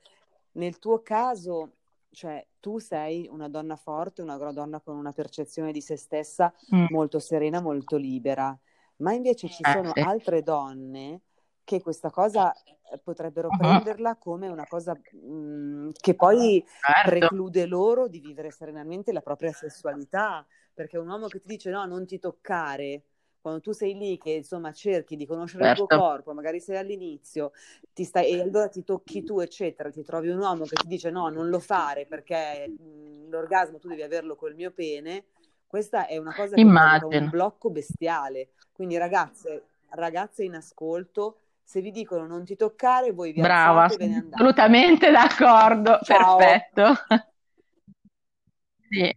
nel 0.55 0.79
tuo 0.79 1.03
caso, 1.03 1.77
cioè, 2.11 2.45
tu 2.61 2.79
sei 2.79 3.29
una 3.31 3.49
donna 3.49 3.77
forte, 3.77 4.23
una 4.23 4.37
donna 4.37 4.81
con 4.81 4.97
una 4.97 5.13
percezione 5.13 5.73
di 5.73 5.81
se 5.81 5.97
stessa 5.97 6.53
mm. 6.75 6.87
molto 6.91 7.19
serena, 7.19 7.61
molto 7.61 7.97
libera, 7.97 8.57
ma 8.97 9.13
invece 9.13 9.49
ci 9.49 9.63
eh, 9.63 9.71
sono 9.71 9.91
sì. 9.93 10.01
altre 10.01 10.43
donne 10.43 11.21
che 11.65 11.81
questa 11.81 12.11
cosa 12.11 12.53
eh, 12.53 12.99
potrebbero 13.03 13.49
uh-huh. 13.49 13.57
prenderla 13.57 14.17
come 14.17 14.49
una 14.49 14.67
cosa 14.67 14.95
mh, 14.95 15.27
mm, 15.27 15.91
che 15.93 16.15
poi 16.15 16.65
certo. 16.81 17.11
preclude 17.11 17.67
loro 17.67 18.07
di 18.07 18.21
vivere 18.21 18.51
serenamente 18.51 19.13
la 19.13 19.23
propria 19.23 19.53
sessualità, 19.53 20.47
perché 20.73 20.99
un 20.99 21.09
uomo 21.09 21.27
che 21.27 21.41
ti 21.41 21.49
dice 21.49 21.71
no, 21.71 21.85
non 21.87 22.07
ti 22.07 22.19
toccare, 22.19 23.03
quando 23.45 23.61
tu 23.61 23.73
sei 23.73 23.95
lì 23.95 24.17
che 24.17 24.31
insomma 24.31 24.73
cerchi 24.73 25.17
di 25.17 25.27
conoscere 25.27 25.65
certo. 25.65 25.83
il 25.83 25.87
tuo 25.87 25.99
certo. 25.99 26.11
corpo, 26.11 26.33
magari 26.33 26.61
sei 26.61 26.79
all'inizio, 26.79 27.53
ti 27.93 28.03
stai, 28.03 28.31
e 28.31 28.41
allora 28.41 28.69
ti 28.69 28.83
tocchi 28.85 29.23
tu, 29.23 29.39
eccetera, 29.39 29.91
ti 29.91 30.03
trovi 30.03 30.31
un 30.31 30.39
uomo 30.39 30.65
che 30.65 30.77
ti 30.77 30.87
dice 30.87 31.11
no, 31.11 31.29
non 31.29 31.51
lo 31.51 31.59
fare 31.59 32.07
perché 32.07 32.67
mh, 32.67 32.83
mhmm, 32.83 33.29
l'orgasmo 33.29 33.79
tu 33.79 33.89
devi 33.89 34.01
averlo 34.01 34.35
col 34.35 34.55
mio 34.55 34.71
pene, 34.71 35.27
questa 35.67 36.07
è 36.07 36.17
una 36.17 36.35
cosa 36.35 36.57
che 36.57 36.63
è 36.63 37.19
un 37.19 37.29
blocco 37.29 37.69
bestiale. 37.69 38.53
Quindi 38.73 38.97
ragazze, 38.97 39.65
ragazze 39.91 40.43
in 40.43 40.55
ascolto, 40.55 41.41
se 41.63 41.83
vi 41.83 41.91
dicono 41.91 42.27
non 42.27 42.47
ti 42.47 42.57
toccare, 42.57 43.13
voi 43.13 43.33
vi 43.33 43.43
Brava, 43.43 43.83
alzate 43.83 44.03
e 44.03 44.07
ve 44.07 44.11
ne 44.11 44.19
andate. 44.21 44.35
Assolutamente 44.37 45.11
d'accordo, 45.11 45.99
Ciao. 46.03 46.39
perfetto. 46.39 46.95
sì. 48.89 49.15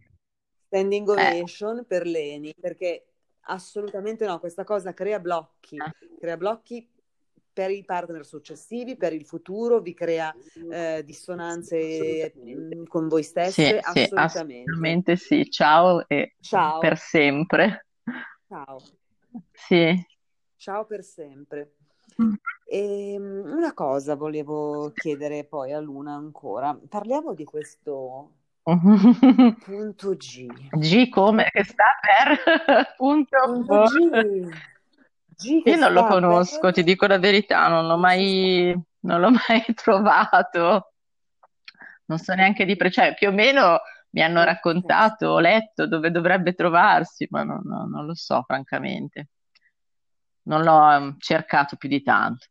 Standing 0.66 1.08
eh. 1.08 1.12
ovation 1.12 1.78
eh. 1.78 1.84
per 1.84 2.04
Leni, 2.04 2.54
perché 2.60 3.07
Assolutamente 3.50 4.26
no, 4.26 4.38
questa 4.40 4.64
cosa 4.64 4.92
crea 4.92 5.18
blocchi, 5.20 5.78
ah. 5.78 5.92
crea 6.18 6.36
blocchi 6.36 6.86
per 7.50 7.70
i 7.70 7.82
partner 7.84 8.24
successivi, 8.24 8.96
per 8.96 9.12
il 9.12 9.24
futuro, 9.24 9.80
vi 9.80 9.94
crea 9.94 10.32
eh, 10.70 11.02
dissonanze 11.04 12.32
mm, 12.38 12.84
con 12.84 13.08
voi 13.08 13.22
stesse, 13.22 13.80
sì, 13.80 14.04
assolutamente. 14.04 14.04
Sì, 14.04 14.14
assolutamente 14.14 15.16
sì, 15.16 15.50
ciao 15.50 16.06
e 16.06 16.36
ciao. 16.40 16.78
per 16.78 16.96
sempre. 16.98 17.86
Ciao. 18.46 18.78
Sì. 19.52 20.06
Ciao 20.56 20.84
per 20.84 21.02
sempre. 21.02 21.74
Mm. 22.22 22.34
E, 22.64 23.12
ehm, 23.12 23.42
una 23.46 23.72
cosa 23.74 24.14
volevo 24.14 24.92
chiedere 24.94 25.44
poi 25.44 25.72
a 25.72 25.80
Luna 25.80 26.14
ancora, 26.14 26.78
parliamo 26.88 27.34
di 27.34 27.44
questo 27.44 28.37
Punto 28.76 30.14
G. 30.16 30.46
G 30.70 31.08
come? 31.08 31.48
Che 31.50 31.64
sta 31.64 31.84
per? 32.02 32.94
Punto, 32.96 33.38
Punto 33.44 33.82
G. 33.84 34.48
G 35.26 35.62
Io 35.64 35.76
non 35.76 35.92
lo 35.92 36.04
conosco, 36.04 36.60
per... 36.60 36.72
ti 36.74 36.82
dico 36.82 37.06
la 37.06 37.18
verità, 37.18 37.68
non 37.68 37.86
l'ho 37.86 37.96
mai, 37.96 38.74
non 39.00 39.20
l'ho 39.20 39.30
mai 39.30 39.64
trovato. 39.74 40.92
Non 42.06 42.18
so 42.18 42.34
neanche 42.34 42.66
di 42.66 42.76
pre... 42.76 42.90
cioè 42.90 43.14
più 43.14 43.28
o 43.28 43.32
meno 43.32 43.80
mi 44.10 44.22
hanno 44.22 44.44
raccontato, 44.44 45.28
ho 45.28 45.40
letto 45.40 45.86
dove 45.86 46.10
dovrebbe 46.10 46.52
trovarsi, 46.52 47.26
ma 47.30 47.44
non, 47.44 47.62
non 47.64 48.04
lo 48.04 48.14
so 48.14 48.42
francamente. 48.42 49.28
Non 50.42 50.62
l'ho 50.62 50.90
ehm, 50.90 51.16
cercato 51.18 51.76
più 51.76 51.88
di 51.88 52.02
tanto. 52.02 52.46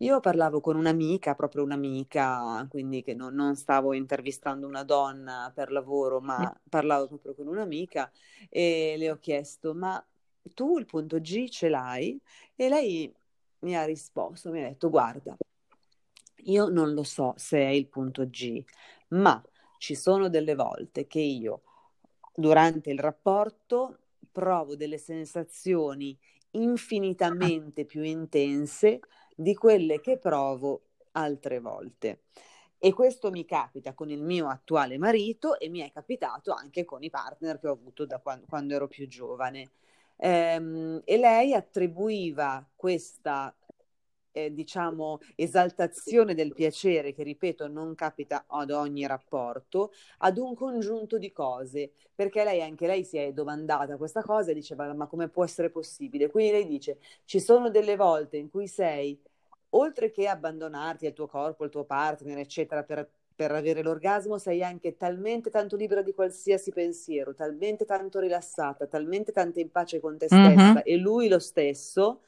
Io 0.00 0.20
parlavo 0.20 0.60
con 0.60 0.76
un'amica, 0.76 1.34
proprio 1.34 1.62
un'amica, 1.62 2.66
quindi 2.68 3.02
che 3.02 3.14
non, 3.14 3.34
non 3.34 3.56
stavo 3.56 3.94
intervistando 3.94 4.66
una 4.66 4.84
donna 4.84 5.50
per 5.54 5.72
lavoro, 5.72 6.20
ma 6.20 6.54
parlavo 6.68 7.06
proprio 7.06 7.34
con 7.34 7.46
un'amica 7.46 8.10
e 8.50 8.96
le 8.98 9.10
ho 9.10 9.18
chiesto, 9.18 9.74
ma 9.74 10.04
tu 10.52 10.78
il 10.78 10.84
punto 10.84 11.18
G 11.18 11.48
ce 11.48 11.70
l'hai? 11.70 12.20
E 12.54 12.68
lei 12.68 13.10
mi 13.60 13.74
ha 13.74 13.84
risposto, 13.84 14.50
mi 14.50 14.62
ha 14.62 14.68
detto, 14.68 14.90
guarda, 14.90 15.34
io 16.44 16.68
non 16.68 16.92
lo 16.92 17.02
so 17.02 17.32
se 17.36 17.58
è 17.58 17.70
il 17.70 17.86
punto 17.88 18.28
G, 18.28 18.62
ma 19.08 19.42
ci 19.78 19.94
sono 19.94 20.28
delle 20.28 20.54
volte 20.54 21.06
che 21.06 21.20
io 21.20 21.62
durante 22.34 22.90
il 22.90 22.98
rapporto 22.98 23.98
provo 24.30 24.76
delle 24.76 24.98
sensazioni 24.98 26.16
infinitamente 26.50 27.86
più 27.86 28.02
intense 28.02 29.00
di 29.36 29.54
quelle 29.54 30.00
che 30.00 30.18
provo 30.18 30.82
altre 31.12 31.60
volte. 31.60 32.22
E 32.78 32.92
questo 32.92 33.30
mi 33.30 33.44
capita 33.44 33.94
con 33.94 34.10
il 34.10 34.22
mio 34.22 34.48
attuale 34.48 34.98
marito 34.98 35.58
e 35.58 35.68
mi 35.68 35.80
è 35.80 35.90
capitato 35.92 36.52
anche 36.52 36.84
con 36.84 37.02
i 37.02 37.10
partner 37.10 37.58
che 37.58 37.68
ho 37.68 37.72
avuto 37.72 38.04
da 38.04 38.18
quando, 38.18 38.46
quando 38.48 38.74
ero 38.74 38.88
più 38.88 39.06
giovane. 39.06 39.70
Ehm, 40.18 41.00
e 41.04 41.16
lei 41.16 41.54
attribuiva 41.54 42.66
questa 42.74 43.54
eh, 44.36 44.52
diciamo, 44.52 45.18
esaltazione 45.34 46.34
del 46.34 46.52
piacere, 46.52 47.14
che 47.14 47.22
ripeto 47.22 47.68
non 47.68 47.94
capita 47.94 48.44
ad 48.46 48.70
ogni 48.70 49.06
rapporto, 49.06 49.92
ad 50.18 50.36
un 50.36 50.54
congiunto 50.54 51.16
di 51.16 51.32
cose, 51.32 51.92
perché 52.14 52.44
lei 52.44 52.60
anche 52.60 52.86
lei 52.86 53.02
si 53.02 53.16
è 53.16 53.32
domandata 53.32 53.96
questa 53.96 54.22
cosa 54.22 54.50
e 54.50 54.54
diceva 54.54 54.92
ma 54.92 55.06
come 55.06 55.28
può 55.28 55.42
essere 55.42 55.70
possibile? 55.70 56.30
Quindi 56.30 56.52
lei 56.52 56.66
dice 56.66 56.98
ci 57.24 57.40
sono 57.40 57.70
delle 57.70 57.96
volte 57.96 58.36
in 58.36 58.50
cui 58.50 58.68
sei, 58.68 59.18
oltre 59.70 60.10
che 60.10 60.28
abbandonarti 60.28 61.06
al 61.06 61.14
tuo 61.14 61.26
corpo, 61.26 61.64
al 61.64 61.70
tuo 61.70 61.84
partner, 61.84 62.36
eccetera, 62.38 62.82
per 62.82 63.08
per 63.36 63.52
avere 63.52 63.82
l'orgasmo 63.82 64.38
sei 64.38 64.62
anche 64.62 64.96
talmente 64.96 65.50
tanto 65.50 65.76
libera 65.76 66.00
di 66.00 66.14
qualsiasi 66.14 66.72
pensiero, 66.72 67.34
talmente 67.34 67.84
tanto 67.84 68.18
rilassata, 68.18 68.86
talmente 68.86 69.30
tanto 69.30 69.60
in 69.60 69.70
pace 69.70 70.00
con 70.00 70.16
te 70.16 70.24
stessa 70.24 70.72
mm-hmm. 70.72 70.76
e 70.82 70.96
lui 70.96 71.28
lo 71.28 71.38
stesso, 71.38 72.22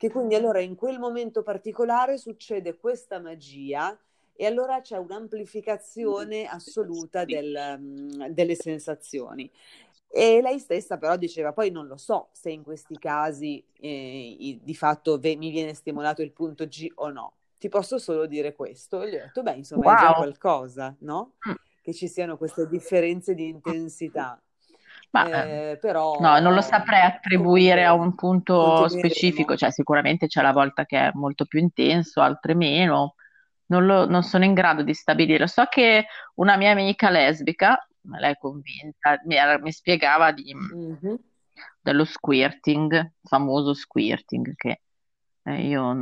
che 0.00 0.10
quindi 0.10 0.34
allora 0.34 0.60
in 0.60 0.76
quel 0.76 0.98
momento 0.98 1.42
particolare 1.42 2.16
succede 2.16 2.78
questa 2.78 3.20
magia 3.20 3.94
e 4.32 4.46
allora 4.46 4.80
c'è 4.80 4.96
un'amplificazione 4.96 6.46
assoluta 6.46 7.26
del, 7.26 7.76
um, 7.78 8.28
delle 8.28 8.54
sensazioni. 8.54 9.50
E 10.08 10.40
lei 10.40 10.58
stessa 10.58 10.96
però 10.96 11.18
diceva, 11.18 11.52
poi 11.52 11.70
non 11.70 11.86
lo 11.86 11.98
so 11.98 12.28
se 12.32 12.48
in 12.48 12.62
questi 12.62 12.96
casi 12.98 13.62
eh, 13.78 14.58
di 14.62 14.74
fatto 14.74 15.18
ve- 15.18 15.36
mi 15.36 15.50
viene 15.50 15.74
stimolato 15.74 16.22
il 16.22 16.32
punto 16.32 16.66
G 16.66 16.90
o 16.94 17.10
no. 17.10 17.34
ti 17.58 17.68
posso 17.68 17.98
solo 17.98 18.24
dire 18.24 18.54
questo. 18.54 19.02
E 19.02 19.10
gli 19.10 19.14
ho 19.16 19.18
detto, 19.18 19.42
beh, 19.42 19.56
insomma, 19.56 19.84
wow. 19.84 19.94
è 19.94 19.98
già 19.98 20.14
qualcosa, 20.14 20.96
no? 21.00 21.34
Mm. 21.46 21.52
Che 21.82 21.92
ci 21.92 22.08
siano 22.08 22.38
queste 22.38 22.66
differenze 22.66 23.34
di 23.34 23.48
intensità. 23.48 24.40
Ma, 25.12 25.44
eh, 25.44 25.78
però, 25.80 26.18
no, 26.20 26.38
non 26.38 26.54
lo 26.54 26.60
saprei 26.60 27.00
attribuire 27.00 27.84
a 27.84 27.92
un 27.92 28.14
punto 28.14 28.86
specifico, 28.88 29.56
cioè 29.56 29.72
sicuramente 29.72 30.28
c'è 30.28 30.40
la 30.40 30.52
volta 30.52 30.84
che 30.84 30.98
è 30.98 31.10
molto 31.14 31.46
più 31.46 31.58
intenso, 31.58 32.20
altre 32.20 32.54
meno, 32.54 33.16
non, 33.66 33.86
lo, 33.86 34.06
non 34.08 34.22
sono 34.22 34.44
in 34.44 34.54
grado 34.54 34.82
di 34.82 34.94
stabilire. 34.94 35.48
So 35.48 35.64
che 35.68 36.06
una 36.36 36.56
mia 36.56 36.70
amica 36.70 37.10
lesbica, 37.10 37.76
lei 38.02 38.32
è 38.32 38.38
convinta, 38.38 39.20
mi, 39.24 39.36
mi 39.60 39.72
spiegava 39.72 40.30
di, 40.30 40.54
mm-hmm. 40.54 41.14
dello 41.80 42.04
squirting, 42.04 43.14
famoso 43.22 43.74
squirting, 43.74 44.54
che 44.54 44.80
eh, 45.42 45.66
io 45.66 45.92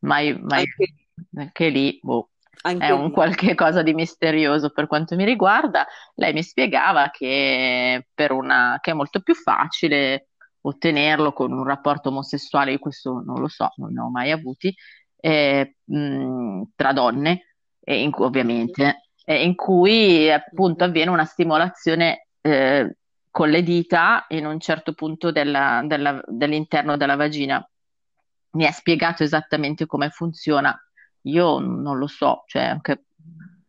mai, 0.00 0.38
mai 0.40 0.60
anche, 0.60 0.94
anche 1.34 1.68
lì, 1.70 1.98
boh, 2.00 2.30
anche 2.68 2.86
è 2.86 2.90
un 2.90 3.10
qualche 3.10 3.54
cosa 3.54 3.82
di 3.82 3.94
misterioso 3.94 4.70
per 4.70 4.86
quanto 4.86 5.16
mi 5.16 5.24
riguarda. 5.24 5.86
Lei 6.14 6.32
mi 6.32 6.42
spiegava 6.42 7.10
che, 7.10 8.08
per 8.14 8.32
una, 8.32 8.78
che 8.80 8.90
è 8.90 8.94
molto 8.94 9.20
più 9.20 9.34
facile 9.34 10.28
ottenerlo 10.60 11.32
con 11.32 11.52
un 11.52 11.64
rapporto 11.64 12.08
omosessuale, 12.08 12.72
io 12.72 12.78
questo 12.78 13.22
non 13.24 13.40
lo 13.40 13.48
so, 13.48 13.72
non 13.76 13.92
ne 13.92 14.00
ho 14.00 14.10
mai 14.10 14.30
avuti, 14.30 14.74
eh, 15.16 15.76
mh, 15.84 16.62
tra 16.74 16.92
donne, 16.92 17.54
eh, 17.80 18.02
in, 18.02 18.10
ovviamente, 18.14 19.08
eh, 19.24 19.42
in 19.42 19.54
cui 19.54 20.30
appunto 20.30 20.84
avviene 20.84 21.10
una 21.10 21.24
stimolazione 21.24 22.26
eh, 22.40 22.96
con 23.30 23.50
le 23.50 23.62
dita 23.62 24.26
in 24.28 24.46
un 24.46 24.58
certo 24.58 24.94
punto 24.94 25.30
della, 25.30 25.82
della, 25.84 26.20
dell'interno 26.26 26.96
della 26.96 27.16
vagina. 27.16 27.66
Mi 28.50 28.66
ha 28.66 28.72
spiegato 28.72 29.22
esattamente 29.22 29.86
come 29.86 30.10
funziona. 30.10 30.76
Io 31.28 31.58
non 31.58 31.98
lo 31.98 32.06
so, 32.06 32.44
cioè 32.46 32.62
anche 32.62 33.04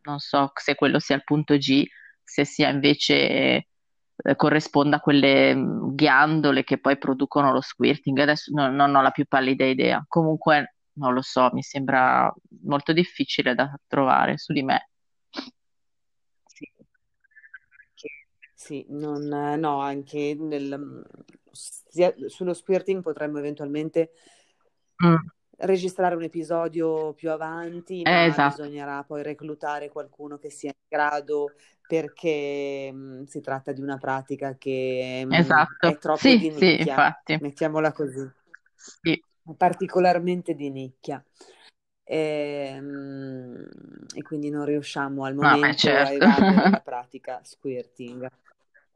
non 0.02 0.18
so 0.18 0.50
se 0.54 0.74
quello 0.74 0.98
sia 0.98 1.16
il 1.16 1.24
punto 1.24 1.56
G, 1.56 1.86
se 2.22 2.44
sia 2.44 2.68
invece 2.68 3.14
eh, 3.14 4.36
corrisponda 4.36 4.96
a 4.96 5.00
quelle 5.00 5.54
ghiandole 5.92 6.64
che 6.64 6.78
poi 6.78 6.98
producono 6.98 7.52
lo 7.52 7.60
squirting. 7.60 8.18
Adesso 8.18 8.52
no, 8.54 8.70
non 8.70 8.94
ho 8.94 9.02
la 9.02 9.10
più 9.10 9.26
pallida 9.26 9.64
idea. 9.64 10.04
Comunque 10.08 10.74
non 10.94 11.12
lo 11.12 11.22
so, 11.22 11.50
mi 11.52 11.62
sembra 11.62 12.32
molto 12.62 12.92
difficile 12.92 13.54
da 13.54 13.78
trovare 13.86 14.38
su 14.38 14.52
di 14.52 14.62
me. 14.62 14.90
Sì, 16.46 16.70
sì 18.54 18.86
non, 18.88 19.26
no, 19.26 19.80
anche 19.80 20.34
nel, 20.38 21.04
sia, 21.52 22.12
sullo 22.26 22.54
squirting 22.54 23.02
potremmo 23.02 23.38
eventualmente 23.38 24.12
mm. 25.04 25.16
Registrare 25.60 26.14
un 26.14 26.22
episodio 26.22 27.12
più 27.14 27.30
avanti, 27.30 28.02
ma 28.02 28.26
esatto. 28.26 28.62
bisognerà 28.62 29.02
poi 29.04 29.22
reclutare 29.22 29.88
qualcuno 29.88 30.38
che 30.38 30.50
sia 30.50 30.70
in 30.70 30.86
grado 30.88 31.52
perché 31.86 32.90
mh, 32.92 32.96
mm, 32.96 33.22
si 33.24 33.40
tratta 33.40 33.72
di 33.72 33.80
una 33.80 33.98
pratica 33.98 34.56
che 34.56 35.22
mh, 35.24 35.28
mm, 35.28 35.32
esatto. 35.32 35.88
è 35.88 35.98
troppo 35.98 36.18
sì, 36.18 36.38
di 36.38 36.50
nicchia, 36.50 36.76
sì, 36.76 36.88
infatti. 36.88 37.38
mettiamola 37.40 37.92
così. 37.92 38.30
Sì 38.74 39.22
particolarmente 39.56 40.54
di 40.54 40.70
nicchia. 40.70 41.22
E, 42.02 42.72
ehm, 42.74 43.68
e 44.14 44.22
quindi 44.22 44.50
non 44.50 44.64
riusciamo 44.64 45.24
al 45.24 45.34
momento 45.34 45.66
no, 45.66 45.72
certo. 45.74 46.24
a 46.24 46.28
evaluare 46.28 46.70
la 46.70 46.80
pratica 46.84 47.40
squirting. 47.42 48.28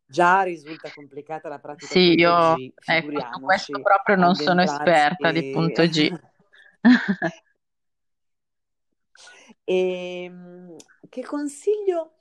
Già 0.06 0.42
risulta 0.42 0.90
complicata 0.94 1.48
la 1.48 1.58
pratica 1.58 1.92
sì, 1.92 2.14
io 2.14 2.54
G, 2.54 2.72
ecco, 2.84 3.40
questo 3.40 3.80
proprio 3.80 4.16
non 4.16 4.34
sono 4.34 4.62
esperta 4.62 5.30
e... 5.30 5.32
di 5.32 5.50
punto 5.50 5.82
G. 5.86 6.12
e 9.64 10.24
ehm, 10.24 10.76
che 11.08 11.22
consiglio 11.22 12.14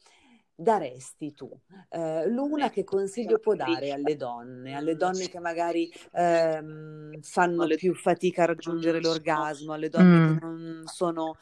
daresti 0.56 1.34
tu? 1.34 1.50
Eh, 1.90 2.28
l'una 2.30 2.70
che 2.70 2.84
consiglio 2.84 3.40
può 3.40 3.56
dare 3.56 3.92
alle 3.92 4.16
donne, 4.16 4.76
alle 4.76 4.96
donne 4.96 5.28
che 5.28 5.40
magari 5.40 5.92
ehm, 6.12 7.20
fanno 7.22 7.68
più 7.76 7.94
fatica 7.94 8.44
a 8.44 8.48
raggiungere 8.48 9.02
l'orgasmo, 9.02 9.74
alle 9.74 9.90
donne 9.90 10.18
mm. 10.18 10.34
che 10.34 10.46
non 10.46 10.82
sono 10.86 11.36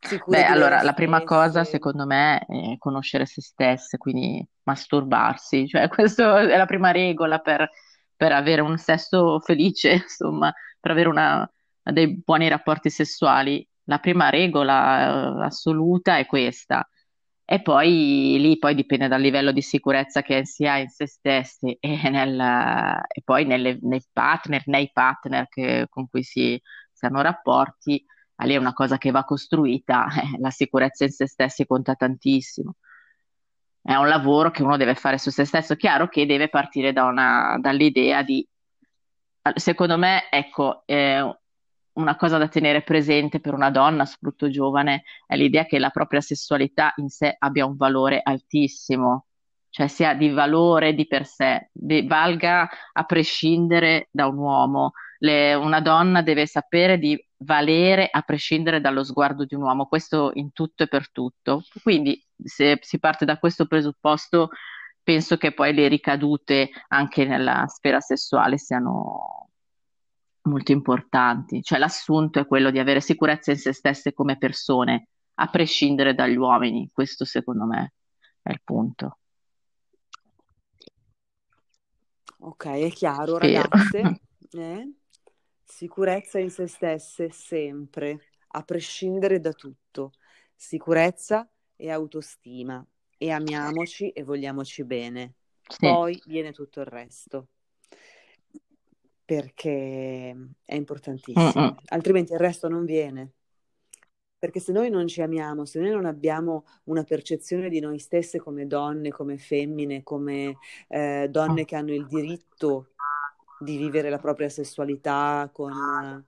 sicure 0.00 0.38
Beh, 0.38 0.44
allora, 0.44 0.82
la 0.82 0.92
prima 0.92 1.22
cosa 1.22 1.64
secondo 1.64 2.06
me 2.06 2.40
è 2.40 2.76
conoscere 2.78 3.26
se 3.26 3.40
stesse, 3.40 3.98
quindi 3.98 4.44
masturbarsi, 4.64 5.68
cioè 5.68 5.88
questa 5.88 6.40
è 6.40 6.56
la 6.56 6.66
prima 6.66 6.90
regola 6.90 7.38
per, 7.38 7.70
per 8.16 8.32
avere 8.32 8.60
un 8.60 8.76
sesso 8.78 9.38
felice, 9.40 9.92
insomma, 10.02 10.52
per 10.82 10.90
avere 10.90 11.08
una, 11.08 11.50
dei 11.82 12.20
buoni 12.22 12.48
rapporti 12.48 12.90
sessuali. 12.90 13.66
La 13.84 13.98
prima 13.98 14.28
regola 14.30 15.40
eh, 15.40 15.44
assoluta 15.44 16.18
è 16.18 16.26
questa 16.26 16.86
e 17.44 17.60
poi 17.60 18.36
lì 18.38 18.56
poi 18.58 18.74
dipende 18.74 19.08
dal 19.08 19.20
livello 19.20 19.52
di 19.52 19.60
sicurezza 19.62 20.22
che 20.22 20.46
si 20.46 20.66
ha 20.66 20.78
in 20.78 20.88
se 20.88 21.06
stessi 21.06 21.76
e, 21.80 22.08
nel, 22.08 22.40
e 23.08 23.20
poi 23.24 23.44
nelle, 23.44 23.78
nei 23.82 24.02
partner, 24.12 24.62
nei 24.66 24.90
partner 24.92 25.48
che, 25.48 25.86
con 25.90 26.08
cui 26.08 26.22
si, 26.22 26.60
si, 26.92 27.04
hanno 27.04 27.20
rapporti, 27.20 28.04
lì 28.44 28.54
è 28.54 28.56
una 28.56 28.72
cosa 28.72 28.96
che 28.98 29.10
va 29.10 29.24
costruita, 29.24 30.06
eh, 30.16 30.38
la 30.40 30.50
sicurezza 30.50 31.04
in 31.04 31.10
se 31.10 31.26
stessi 31.26 31.66
conta 31.66 31.94
tantissimo. 31.94 32.76
È 33.82 33.94
un 33.96 34.08
lavoro 34.08 34.50
che 34.50 34.62
uno 34.62 34.76
deve 34.76 34.94
fare 34.94 35.18
su 35.18 35.30
se 35.30 35.44
stesso, 35.44 35.74
chiaro 35.76 36.08
che 36.08 36.24
deve 36.24 36.48
partire 36.48 36.92
da 36.92 37.04
una, 37.04 37.58
dall'idea 37.60 38.22
di, 38.22 38.46
secondo 39.54 39.96
me, 39.98 40.28
ecco, 40.30 40.82
eh, 40.86 41.36
una 41.94 42.16
cosa 42.16 42.38
da 42.38 42.48
tenere 42.48 42.82
presente 42.82 43.40
per 43.40 43.54
una 43.54 43.70
donna, 43.70 44.04
soprattutto 44.04 44.50
giovane, 44.50 45.04
è 45.26 45.36
l'idea 45.36 45.66
che 45.66 45.78
la 45.78 45.90
propria 45.90 46.20
sessualità 46.20 46.92
in 46.96 47.08
sé 47.08 47.34
abbia 47.38 47.66
un 47.66 47.76
valore 47.76 48.20
altissimo, 48.22 49.26
cioè 49.68 49.88
sia 49.88 50.14
di 50.14 50.30
valore 50.30 50.94
di 50.94 51.06
per 51.06 51.26
sé, 51.26 51.70
di, 51.72 52.06
valga 52.06 52.68
a 52.92 53.04
prescindere 53.04 54.08
da 54.10 54.26
un 54.26 54.38
uomo. 54.38 54.92
Le, 55.18 55.54
una 55.54 55.80
donna 55.80 56.22
deve 56.22 56.46
sapere 56.46 56.98
di 56.98 57.18
valere 57.38 58.08
a 58.10 58.22
prescindere 58.22 58.80
dallo 58.80 59.04
sguardo 59.04 59.44
di 59.44 59.54
un 59.54 59.62
uomo, 59.62 59.86
questo 59.86 60.30
in 60.34 60.52
tutto 60.52 60.84
e 60.84 60.88
per 60.88 61.10
tutto. 61.10 61.62
Quindi 61.82 62.22
se 62.42 62.78
si 62.80 62.98
parte 62.98 63.24
da 63.24 63.38
questo 63.38 63.66
presupposto, 63.66 64.50
penso 65.02 65.36
che 65.36 65.52
poi 65.52 65.74
le 65.74 65.88
ricadute 65.88 66.70
anche 66.88 67.24
nella 67.24 67.66
sfera 67.66 68.00
sessuale 68.00 68.58
siano 68.58 69.50
molto 70.42 70.72
importanti, 70.72 71.62
cioè 71.62 71.78
l'assunto 71.78 72.40
è 72.40 72.46
quello 72.46 72.70
di 72.70 72.78
avere 72.78 73.00
sicurezza 73.00 73.50
in 73.52 73.58
se 73.58 73.72
stesse 73.72 74.12
come 74.12 74.38
persone, 74.38 75.08
a 75.34 75.48
prescindere 75.48 76.14
dagli 76.14 76.36
uomini, 76.36 76.90
questo 76.92 77.24
secondo 77.24 77.64
me 77.64 77.94
è 78.42 78.50
il 78.50 78.60
punto. 78.62 79.18
Ok, 82.44 82.66
è 82.66 82.90
chiaro, 82.90 83.36
Spero. 83.36 83.62
ragazze. 83.62 84.20
Eh? 84.54 84.86
Sicurezza 85.64 86.38
in 86.38 86.50
se 86.50 86.66
stesse 86.66 87.30
sempre, 87.30 88.32
a 88.48 88.62
prescindere 88.64 89.40
da 89.40 89.54
tutto. 89.54 90.12
Sicurezza 90.54 91.50
e 91.74 91.90
autostima. 91.90 92.84
E 93.22 93.30
amiamoci 93.30 94.10
e 94.10 94.24
vogliamoci 94.24 94.82
bene. 94.82 95.34
Sì. 95.68 95.86
Poi 95.86 96.20
viene 96.26 96.50
tutto 96.50 96.80
il 96.80 96.86
resto 96.86 97.46
perché 99.24 100.36
è 100.64 100.74
importantissimo, 100.74 101.52
Mm-mm. 101.54 101.76
altrimenti 101.84 102.32
il 102.32 102.40
resto 102.40 102.68
non 102.68 102.84
viene. 102.84 103.34
Perché 104.36 104.58
se 104.58 104.72
noi 104.72 104.90
non 104.90 105.06
ci 105.06 105.22
amiamo, 105.22 105.64
se 105.64 105.78
noi 105.78 105.90
non 105.90 106.04
abbiamo 106.04 106.64
una 106.86 107.04
percezione 107.04 107.68
di 107.68 107.78
noi 107.78 108.00
stesse 108.00 108.40
come 108.40 108.66
donne, 108.66 109.10
come 109.10 109.38
femmine, 109.38 110.02
come 110.02 110.56
eh, 110.88 111.28
donne 111.30 111.64
che 111.64 111.76
hanno 111.76 111.94
il 111.94 112.08
diritto 112.08 112.88
di 113.60 113.76
vivere 113.76 114.10
la 114.10 114.18
propria 114.18 114.48
sessualità 114.48 115.48
con 115.52 116.26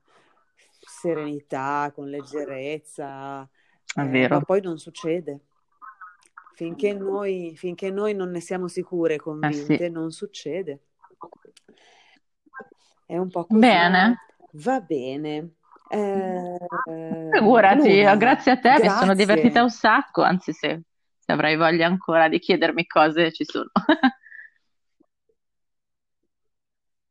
serenità, 0.79 1.91
con 1.93 2.09
leggerezza, 2.09 3.43
eh, 3.97 4.29
ma 4.29 4.41
poi 4.43 4.61
non 4.61 4.79
succede. 4.79 5.41
Finché 6.55 6.93
noi, 6.93 7.55
finché 7.57 7.91
noi 7.91 8.15
non 8.15 8.31
ne 8.31 8.41
siamo 8.41 8.69
sicure 8.69 9.15
e 9.15 9.19
convinte, 9.19 9.75
eh 9.75 9.87
sì. 9.87 9.91
non 9.91 10.13
succede. 10.13 10.81
È 13.07 13.17
un 13.17 13.29
po' 13.29 13.45
così. 13.45 13.59
Bene. 13.59 14.19
Va 14.53 14.81
bene. 14.81 15.55
Eh, 15.89 16.59
Figurati, 17.33 17.97
Luna, 17.97 18.17
grazie 18.17 18.53
a 18.53 18.57
te, 18.57 18.69
grazie. 18.69 18.89
mi 18.89 18.97
sono 18.97 19.15
divertita 19.15 19.63
un 19.63 19.71
sacco, 19.71 20.23
anzi 20.23 20.53
se, 20.53 20.83
se 21.19 21.33
avrai 21.33 21.57
voglia 21.57 21.87
ancora 21.87 22.29
di 22.29 22.39
chiedermi 22.39 22.87
cose 22.87 23.33
ci 23.33 23.45
sono. 23.45 23.71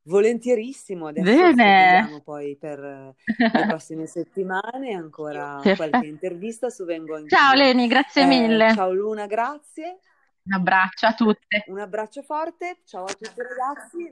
Volentierissimo, 0.06 1.08
adesso 1.08 1.54
Bene. 1.54 2.22
poi 2.26 2.58
per 2.58 2.80
le 2.80 3.16
prossime 3.68 4.06
settimane 4.06 4.94
ancora 4.94 5.62
qualche 5.76 6.08
intervista 6.08 6.70
su 6.70 6.84
Vengo 6.84 7.16
Anch'io. 7.16 7.38
Ciao 7.38 7.54
Leni, 7.54 7.88
grazie 7.88 8.24
eh, 8.24 8.26
mille. 8.26 8.74
Ciao 8.74 8.92
Luna, 8.92 9.28
grazie. 9.28 10.00
Un 10.46 10.54
abbraccio 10.56 11.06
a 11.06 11.14
tutte. 11.14 11.64
Un 11.68 11.80
abbraccio 11.80 12.22
forte, 12.22 12.80
ciao 12.84 13.06
a 13.06 13.14
tutti 13.14 13.42
ragazzi. 13.42 14.12